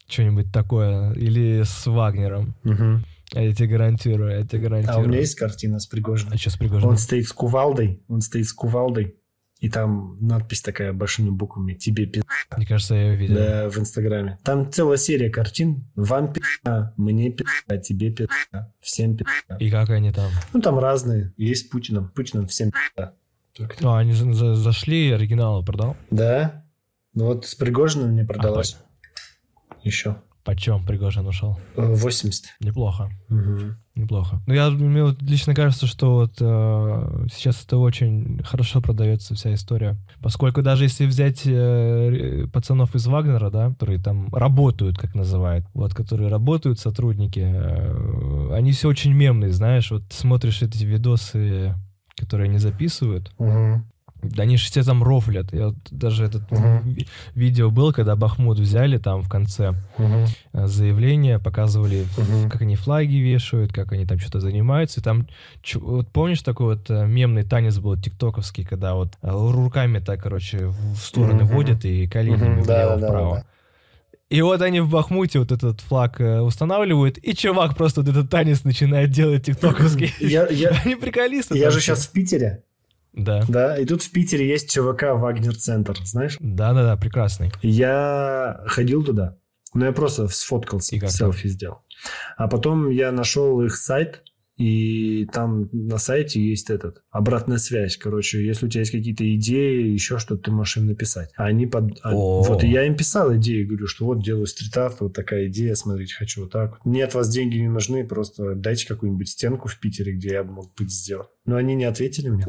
[0.09, 2.57] что-нибудь такое, или с Вагнером.
[2.65, 3.05] Мгм.
[3.37, 5.05] А Я тебе гарантирую, я тебе А гарантирую.
[5.05, 6.33] у меня есть картина с Пригожиным.
[6.35, 6.91] А что с Пригожиным?
[6.91, 9.15] Он стоит с кувалдой, он стоит с кувалдой,
[9.61, 12.23] и там надпись такая большими буквами «Тебе пи***».
[12.57, 13.37] Мне кажется, я ее видел.
[13.37, 14.41] Да, в Инстаграме.
[14.43, 15.85] Там целая серия картин.
[15.95, 16.41] Вам пи***,
[16.97, 17.45] мне пи***,
[17.81, 18.27] тебе пи***,
[18.81, 19.25] всем пи***.
[19.61, 20.33] И как они там?
[20.53, 21.33] Ну, там разные.
[21.37, 22.09] Есть с Путиным.
[22.09, 23.13] Путиным всем пи***.
[23.57, 25.97] Только- Ну, они за- за- зашли, оригиналы продал.
[26.11, 26.65] Да.
[27.15, 28.77] Ну, вот с Пригожиным не А продалось.
[29.83, 30.17] Еще.
[30.45, 31.59] Почем Пригожин ушел?
[31.77, 32.47] Э, 80.
[32.61, 33.77] Неплохо, Мгм.
[33.95, 34.41] неплохо.
[34.47, 39.53] Ну, я, мне вот лично кажется, что вот э, сейчас это очень хорошо продается вся
[39.53, 39.99] история.
[40.23, 45.95] Поскольку даже если взять э, пацанов из Вагнера, да, которые там работают, как называют, вот,
[45.95, 51.75] которые работают, сотрудники, э, они все очень мемные, знаешь, вот смотришь эти видосы,
[52.21, 53.85] которые они записывают, Мгм.
[54.23, 55.51] Да они же все там рофлят.
[55.55, 56.43] Я вот даже этот
[56.85, 62.51] ви- видео был, когда Бахмут взяли там в конце э, заявление, показывали, Мгм.
[62.51, 65.01] как они флаги вешают, как они там что-то занимаются.
[65.01, 65.27] И там,
[65.77, 70.67] вот помнишь такой вот э, мемный танец был тиктоковский, когда вот э, руками так, короче,
[70.67, 71.55] в стороны Мгм.
[71.55, 72.65] водят и коленями Мгм.
[72.65, 73.35] Да, да, влево-вправо.
[73.37, 73.45] да.
[74.31, 78.31] И вот они в Бахмуте вот этот флаг э, устанавливают, и чувак просто вот этот
[78.31, 80.15] танец начинает делать тиктоковский.
[80.85, 81.59] Они приколисты.
[81.59, 82.63] я же сейчас в Питере,
[83.13, 83.43] Да.
[83.49, 86.37] да, и тут в Питере есть ЧВК Вагнер Центр, знаешь?
[86.39, 87.51] Да-да-да, прекрасный.
[87.63, 89.37] Я ходил туда,
[89.75, 91.79] но я просто сфоткался, И как селфи сделал.
[92.37, 94.23] А потом я нашел их сайт,
[94.61, 97.97] и там на сайте есть этот обратная связь.
[97.97, 101.31] Короче, если у тебя есть какие-то идеи, еще что-то, ты можешь им написать.
[101.35, 101.99] А они под...
[102.03, 102.13] а-.
[102.13, 106.15] Вот, и я им писал идеи, говорю, что вот делаю стрит-арт, вот такая идея, смотрите,
[106.15, 106.85] хочу вот так.
[106.85, 110.75] Мне от вас деньги не нужны, просто дайте какую-нибудь стенку в Питере, где я мог
[110.77, 111.29] быть сделать.
[111.47, 112.45] Но они не ответили мне.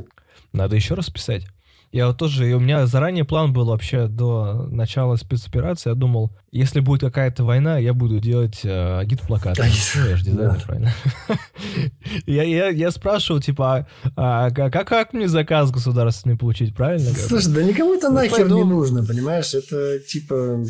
[0.52, 1.48] Надо еще раз писать.
[1.92, 5.90] Я вот тоже, и у меня заранее план был вообще до начала спецоперации.
[5.90, 9.62] Я думал, если будет какая-то война, я буду делать э, агит-плакаты.
[9.62, 10.94] Агит- Ну, я же дизайнер, правильно?
[12.26, 17.10] я, я, я спрашивал, типа, а, а как, как мне заказ государственный получить, правильно?
[17.10, 18.58] Слушай, да никому это Ну, нахер пойду.
[18.58, 19.54] не нужно, понимаешь?
[19.54, 20.64] Это типа,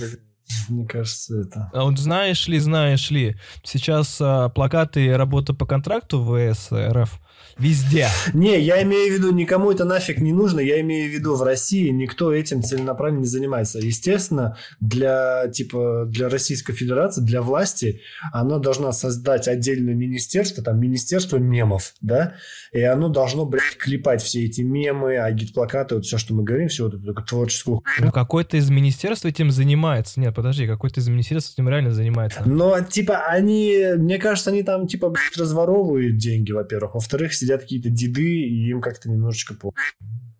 [0.69, 1.69] мне кажется, это...
[1.73, 6.69] А вот знаешь ли, знаешь ли, сейчас а, плакаты и работа по контракту в ВС
[6.71, 7.19] РФ
[7.57, 8.07] везде.
[8.33, 10.59] Не, я имею в виду, никому это нафиг не нужно.
[10.59, 13.79] Я имею в виду, в России никто этим целенаправленно не занимается.
[13.79, 21.37] Естественно, для, типа, для Российской Федерации, для власти, она должна создать отдельное министерство, там, министерство
[21.37, 22.35] мемов, да,
[22.71, 26.85] и оно должно, блядь, клепать все эти мемы, агит-плакаты, вот все, что мы говорим, все
[26.85, 30.19] вот эту творческую Ну, какой-то из министерств этим занимается.
[30.19, 32.41] Нет, подожди, какой-то из министерств этим реально занимается.
[32.45, 36.95] Но, типа, они, мне кажется, они там, типа, блядь, разворовывают деньги, во-первых.
[36.95, 39.73] Во-вторых, сидят какие-то деды, и им как-то немножечко по...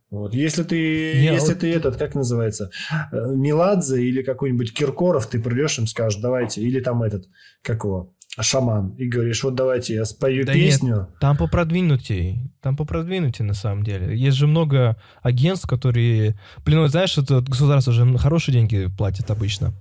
[0.09, 0.33] Вот.
[0.33, 2.69] Если ты, Не, если вот- ты этот, как называется,
[3.11, 7.29] э, Меладзе или какой-нибудь Киркоров, ты придешь им скажешь, давайте, или там этот,
[7.61, 10.63] как его, шаман, и говоришь, вот давайте я спою Да нет.
[10.65, 11.07] песню.
[11.21, 12.51] Там попродвинутей.
[12.61, 14.17] Там попродвинутей, на самом деле.
[14.17, 16.37] Есть же много агентств, которые...
[16.65, 19.73] Блин, вот знаешь, это государство же хорошие деньги платит обычно,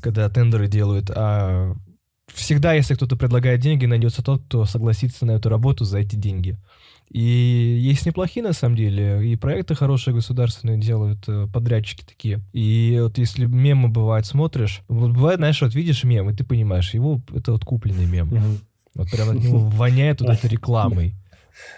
[0.00, 1.10] когда тендеры делают.
[1.10, 1.74] А
[2.34, 6.56] всегда, если кто-то предлагает деньги, найдется тот, кто согласится на эту работу за эти деньги.
[7.10, 12.40] И есть неплохие, на самом деле, и проекты хорошие государственные делают, э, подрядчики такие.
[12.52, 16.92] И вот если мемы бывает смотришь, вот бывает, знаешь, вот видишь мем, и ты понимаешь,
[16.94, 18.30] его это вот купленный мем.
[18.94, 21.14] Вот прям от него воняет вот этой рекламой.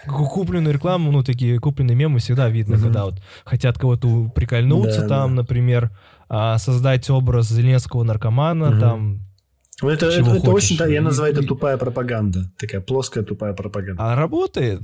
[0.07, 2.83] Ку- Купленную рекламу, ну, такие купленные мемы всегда видно, Мгм.
[2.85, 5.41] когда вот хотят кого-то прикольнуться Да, там, да.
[5.41, 5.91] например,
[6.29, 8.79] а, создать образ Зеленского наркомана, Мгм.
[8.79, 9.19] там,
[9.81, 12.51] Ну, это, это, это очень, да, я называю это тупая пропаганда.
[12.57, 14.03] Такая плоская тупая пропаганда.
[14.03, 14.81] Она работает.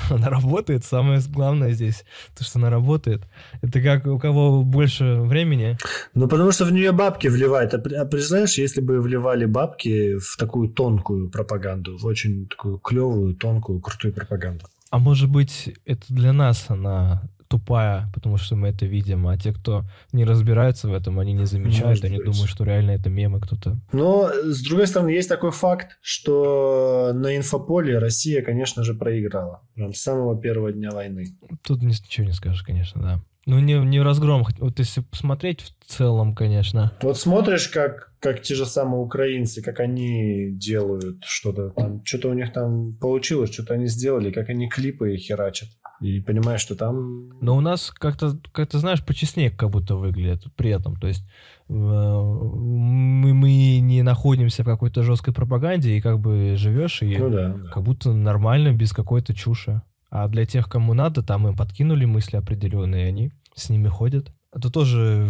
[0.10, 0.84] Она работает.
[0.84, 2.04] Самое главное здесь,
[2.36, 3.22] то, что она работает.
[3.62, 5.76] Это как у кого больше времени.
[6.14, 7.74] Ну, потому что в нее бабки вливают.
[7.74, 13.34] А, а представляешь, если бы вливали бабки в такую тонкую пропаганду, в очень такую клевую,
[13.34, 14.66] тонкую, крутую пропаганду.
[14.90, 19.52] А может быть, это для нас она тупая, потому что мы это видим, а те,
[19.52, 22.26] кто не разбирается в этом, они не замечают, Может они быть.
[22.26, 23.78] думают, что реально это мемы кто-то.
[23.92, 29.62] Но, с другой стороны, есть такой факт, что на инфополе Россия, конечно же, проиграла.
[29.74, 31.24] Прям с самого первого дня войны.
[31.62, 33.20] Тут ни- ничего не скажешь, конечно, да.
[33.46, 36.92] Ну, не, не разгром, вот если посмотреть в целом, конечно.
[37.02, 42.34] Вот смотришь, как, как те же самые украинцы, как они делают что-то там, что-то у
[42.34, 45.68] них там получилось, что-то они сделали, как они клипы херачат.
[46.00, 47.28] И понимаешь, что там...
[47.40, 50.96] Но у нас как-то, как-то знаешь, почестнее как будто выглядит при этом.
[50.96, 51.24] То есть
[51.68, 57.30] э, мы, мы не находимся в какой-то жесткой пропаганде, и как бы живешь, и Ну
[57.30, 57.70] да, да.
[57.70, 59.82] как будто нормально, без какой-то чуши.
[60.10, 64.32] А для тех, кому надо, там им подкинули мысли определенные, и они с ними ходят.
[64.52, 65.28] Это тоже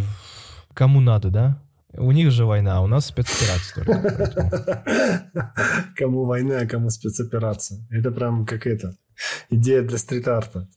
[0.72, 1.62] кому надо, да?
[1.92, 4.84] У них же война, а у нас спецоперация только.
[5.96, 7.84] Кому война, а кому спецоперация.
[7.90, 8.94] Это прям как это.
[9.50, 10.68] Идея для стрит-арта.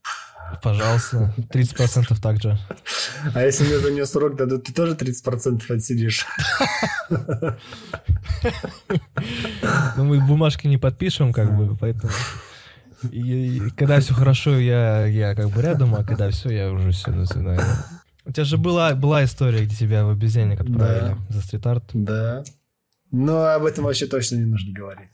[0.62, 2.60] Пожалуйста, 30% также.
[3.34, 6.26] А если мне за нее срок дадут, ты тоже 30% отсидишь?
[9.96, 12.12] Ну, мы бумажки не подпишем, как бы, поэтому...
[13.12, 16.92] И, и когда все хорошо, я, я как бы рядом, а когда все, я уже
[16.92, 17.62] все начинаю.
[18.26, 21.84] У тебя же была, была история, где тебя в обезьянник отправили за стрит-арт.
[21.94, 22.44] Да.
[23.14, 25.12] Но об этом вообще точно не нужно говорить.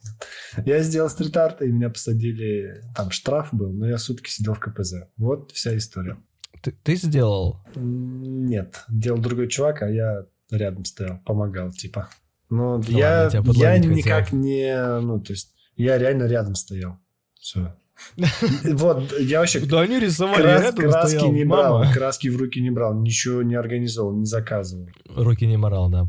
[0.66, 2.82] Я сделал стрит-арт, и меня посадили...
[2.96, 4.94] Там штраф был, но я сутки сидел в КПЗ.
[5.18, 6.18] Вот вся история.
[6.62, 7.60] Ты, ты сделал?
[7.76, 12.08] Нет, делал другой чувак, а я рядом стоял, помогал, типа.
[12.50, 15.02] Но ладно, я, тебя я никак не...
[15.02, 16.98] Ну, то есть, я реально рядом стоял.
[17.38, 17.76] Все.
[18.64, 21.34] Вот, я вообще Да они рисовали, крас- рядом краски стоял.
[21.34, 21.94] не брал, Мама.
[21.94, 24.88] краски в руки не брал, ничего не организовал, не заказывал.
[25.14, 26.08] Руки не морал, да.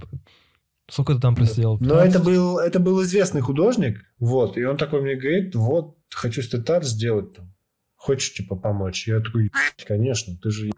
[0.91, 1.79] Сколько ты там просидел?
[1.81, 2.15] Но 15?
[2.15, 6.85] это был, это был известный художник, вот, и он такой мне говорит, вот, хочу стрит-арт
[6.85, 7.55] сделать там.
[7.97, 9.07] Хочешь, типа, помочь?
[9.07, 10.71] Я такой, «Ебать, конечно, ты же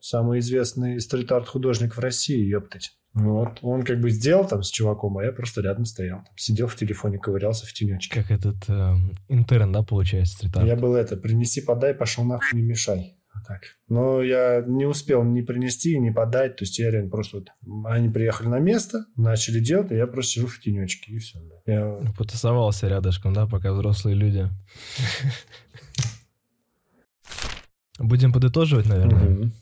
[0.00, 2.96] самый известный стрит-арт художник в России, ептать.
[3.14, 6.18] Вот, он как бы сделал там с чуваком, а я просто рядом стоял.
[6.18, 8.20] Там, сидел в телефоне, ковырялся в тенечке.
[8.20, 8.94] Как этот э,
[9.28, 13.14] интерн, да, получается, стрит Я был это, принеси, подай, пошел нахуй, не мешай.
[13.46, 13.60] Так.
[13.88, 16.56] Но я не успел ни принести, ни подать.
[16.56, 17.48] То есть я реально просто вот...
[17.86, 21.38] Они приехали на место, начали делать, и я просто сижу в тенечке, и все.
[21.66, 24.48] Я Потусовался рядышком, да, пока взрослые люди.
[27.98, 29.18] Будем подытоживать, наверное.
[29.18, 29.52] Мгм.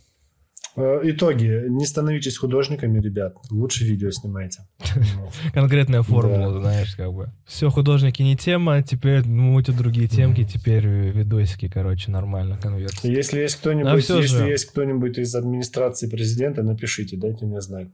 [0.74, 1.66] Э, Итоги.
[1.68, 3.34] Не становитесь художниками, ребят.
[3.50, 4.62] Лучше видео снимайте.
[5.52, 6.60] Конкретная формула, Да.
[6.60, 7.30] знаешь, как бы.
[7.46, 13.12] Все, художники не тема, теперь мутят другие темки, теперь видосики, короче, нормально, конверсия.
[13.12, 14.44] Если есть кто-нибудь, если же.
[14.48, 17.88] есть кто-нибудь из администрации президента, напишите, дайте мне знать.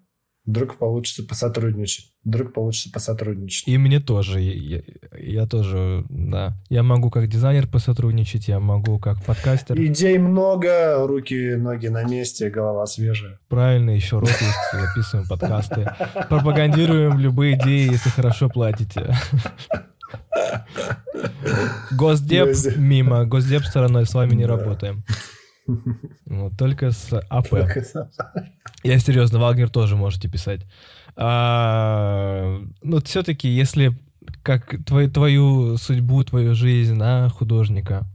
[0.48, 2.10] Вдруг получится посотрудничать.
[2.24, 3.68] Вдруг получится посотрудничать.
[3.68, 4.80] И мне тоже, я,
[5.18, 6.56] я- тоже, да.
[6.70, 9.78] Я могу как дизайнер посотрудничать, я могу как подкастер.
[9.78, 13.38] Идей много, руки, ноги на месте, голова свежая.
[13.48, 15.92] Правильно, еще рот есть, записываем подкасты.
[16.30, 19.14] Пропагандируем любые идеи, если хорошо платите.
[21.92, 25.04] Госдеп мимо, Госдеп стороной с вами не работаем.
[26.26, 27.52] Вот, только с АП.
[28.82, 30.66] Я серьезно, Вагнер тоже можете писать.
[31.16, 33.94] А, ну, все-таки, если
[34.42, 38.06] как твою, твою судьбу, твою жизнь на художника,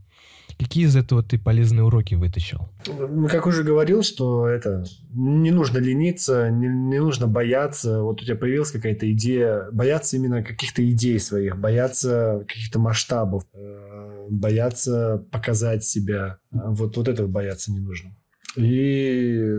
[0.58, 2.68] какие из этого ты полезные уроки вытащил?
[2.86, 8.02] Ну, как уже говорил, что это не нужно лениться, не, не нужно бояться.
[8.02, 14.26] Вот у тебя появилась какая-то идея, бояться именно каких-то идей своих, бояться каких-то масштабов, э,
[14.30, 16.38] бояться показать себя.
[16.50, 18.16] Вот, вот этого бояться не нужно.
[18.56, 19.58] И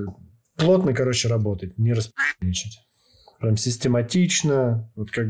[0.55, 2.79] плотно, короче, работать, не распределичать.
[3.39, 5.27] Прям систематично, вот как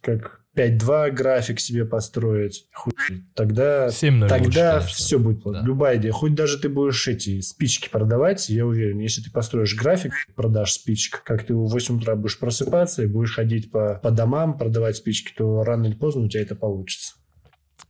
[0.00, 2.66] как 5.2 график себе построить.
[2.74, 2.92] Хуй.
[3.34, 5.60] Тогда 7 Тогда все будет плохо.
[5.60, 5.66] Да.
[5.66, 6.12] Любая идея.
[6.12, 11.22] Хоть даже ты будешь эти спички продавать, я уверен, если ты построишь график продаж спичек,
[11.24, 15.32] как ты в 8 утра будешь просыпаться и будешь ходить по, по домам, продавать спички,
[15.36, 17.14] то рано или поздно у тебя это получится.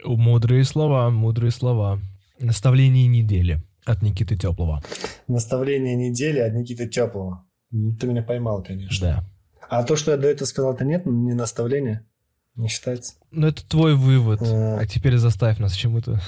[0.04, 2.00] Мудрые слова, мудрые слова.
[2.38, 4.82] Наставление недели от Никиты Теплого.
[5.28, 7.44] Наставление недели от Никиты Теплого.
[7.70, 9.06] Ну, Ты меня поймал, конечно.
[9.06, 9.24] Да.
[9.68, 12.06] А то, что я до этого сказал, это нет, не наставление.
[12.60, 13.14] Не считается?
[13.30, 14.40] Ну, это твой вывод.
[14.42, 16.20] А, а теперь заставь нас чему-то.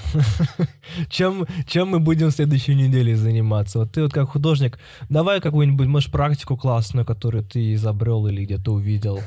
[1.10, 3.80] чем, чем мы будем в следующей неделе заниматься?
[3.80, 4.78] Вот ты вот как художник,
[5.10, 9.20] давай какую-нибудь, может, практику классную, которую ты изобрел или где-то увидел.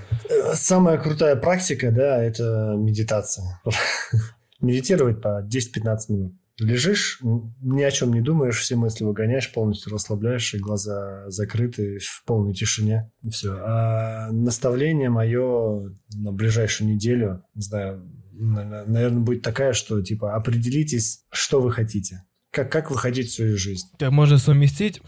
[0.56, 3.62] Самая крутая практика, да, это медитация.
[4.62, 10.54] Медитировать по 10-15 минут лежишь, ни о чем не думаешь, все мысли выгоняешь, полностью расслабляешь,
[10.54, 13.58] и глаза закрыты в полной тишине, и все.
[13.60, 21.62] А наставление мое на ближайшую неделю, не знаю, наверное, будет такая, что типа определитесь, что
[21.62, 22.24] вы хотите.
[22.52, 23.88] Как, как вы хотите свою жизнь.
[24.00, 25.02] Как можно совместить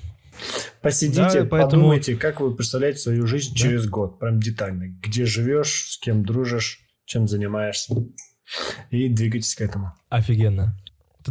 [0.81, 1.83] Посидите, да, поэтому...
[1.83, 3.59] подумайте, как вы представляете свою жизнь да?
[3.59, 4.87] через год, прям детально.
[5.01, 7.95] Где живешь, с кем дружишь, чем занимаешься.
[8.91, 9.93] И двигайтесь к этому.
[10.09, 10.77] Офигенно.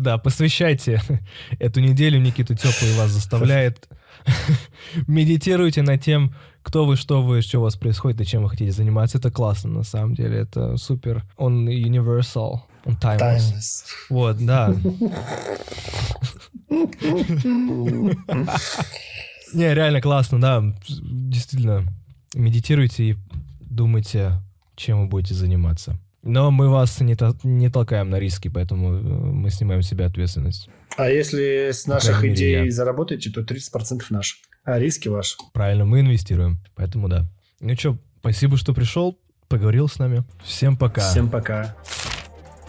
[0.00, 1.00] Да, посвящайте
[1.58, 2.20] эту неделю.
[2.20, 3.88] Никита Теплый вас заставляет.
[5.06, 8.72] Медитируйте над тем, кто вы, что вы, что у вас происходит и чем вы хотите
[8.72, 9.18] заниматься.
[9.18, 10.38] Это классно, на самом деле.
[10.38, 11.24] Это супер.
[11.36, 12.60] Он universal.
[12.84, 13.38] Он timeless.
[13.38, 13.84] timeless.
[14.10, 14.74] Вот, да.
[19.54, 20.62] Не, реально классно, да.
[20.88, 21.84] Действительно,
[22.34, 23.16] медитируйте и
[23.60, 24.42] думайте,
[24.74, 25.98] чем вы будете заниматься.
[26.26, 30.68] Но мы вас не, не толкаем на риски, поэтому э, мы снимаем с себя ответственность.
[30.96, 32.70] А если с наших мере, идей я...
[32.70, 34.36] заработаете, то 30% наши.
[34.64, 35.36] А риски ваши.
[35.52, 36.58] Правильно, мы инвестируем.
[36.74, 37.26] Поэтому да.
[37.60, 40.24] Ну что, спасибо, что пришел, поговорил с нами.
[40.42, 41.08] Всем пока.
[41.08, 41.76] Всем пока.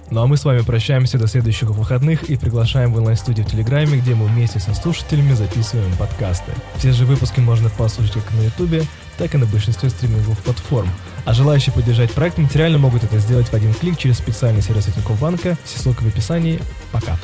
[0.09, 3.97] Ну а мы с вами прощаемся до следующих выходных и приглашаем в онлайн-студию в Телеграме,
[3.97, 6.53] где мы вместе со слушателями записываем подкасты.
[6.77, 8.83] Все же выпуски можно послушать как на Ютубе,
[9.17, 10.89] так и на большинстве стриминговых платформ.
[11.25, 15.19] А желающие поддержать проект материально могут это сделать в один клик через специальный сервис Тинькофф
[15.19, 15.57] Банка.
[15.65, 16.61] Все ссылки в описании.
[16.93, 17.17] Пока.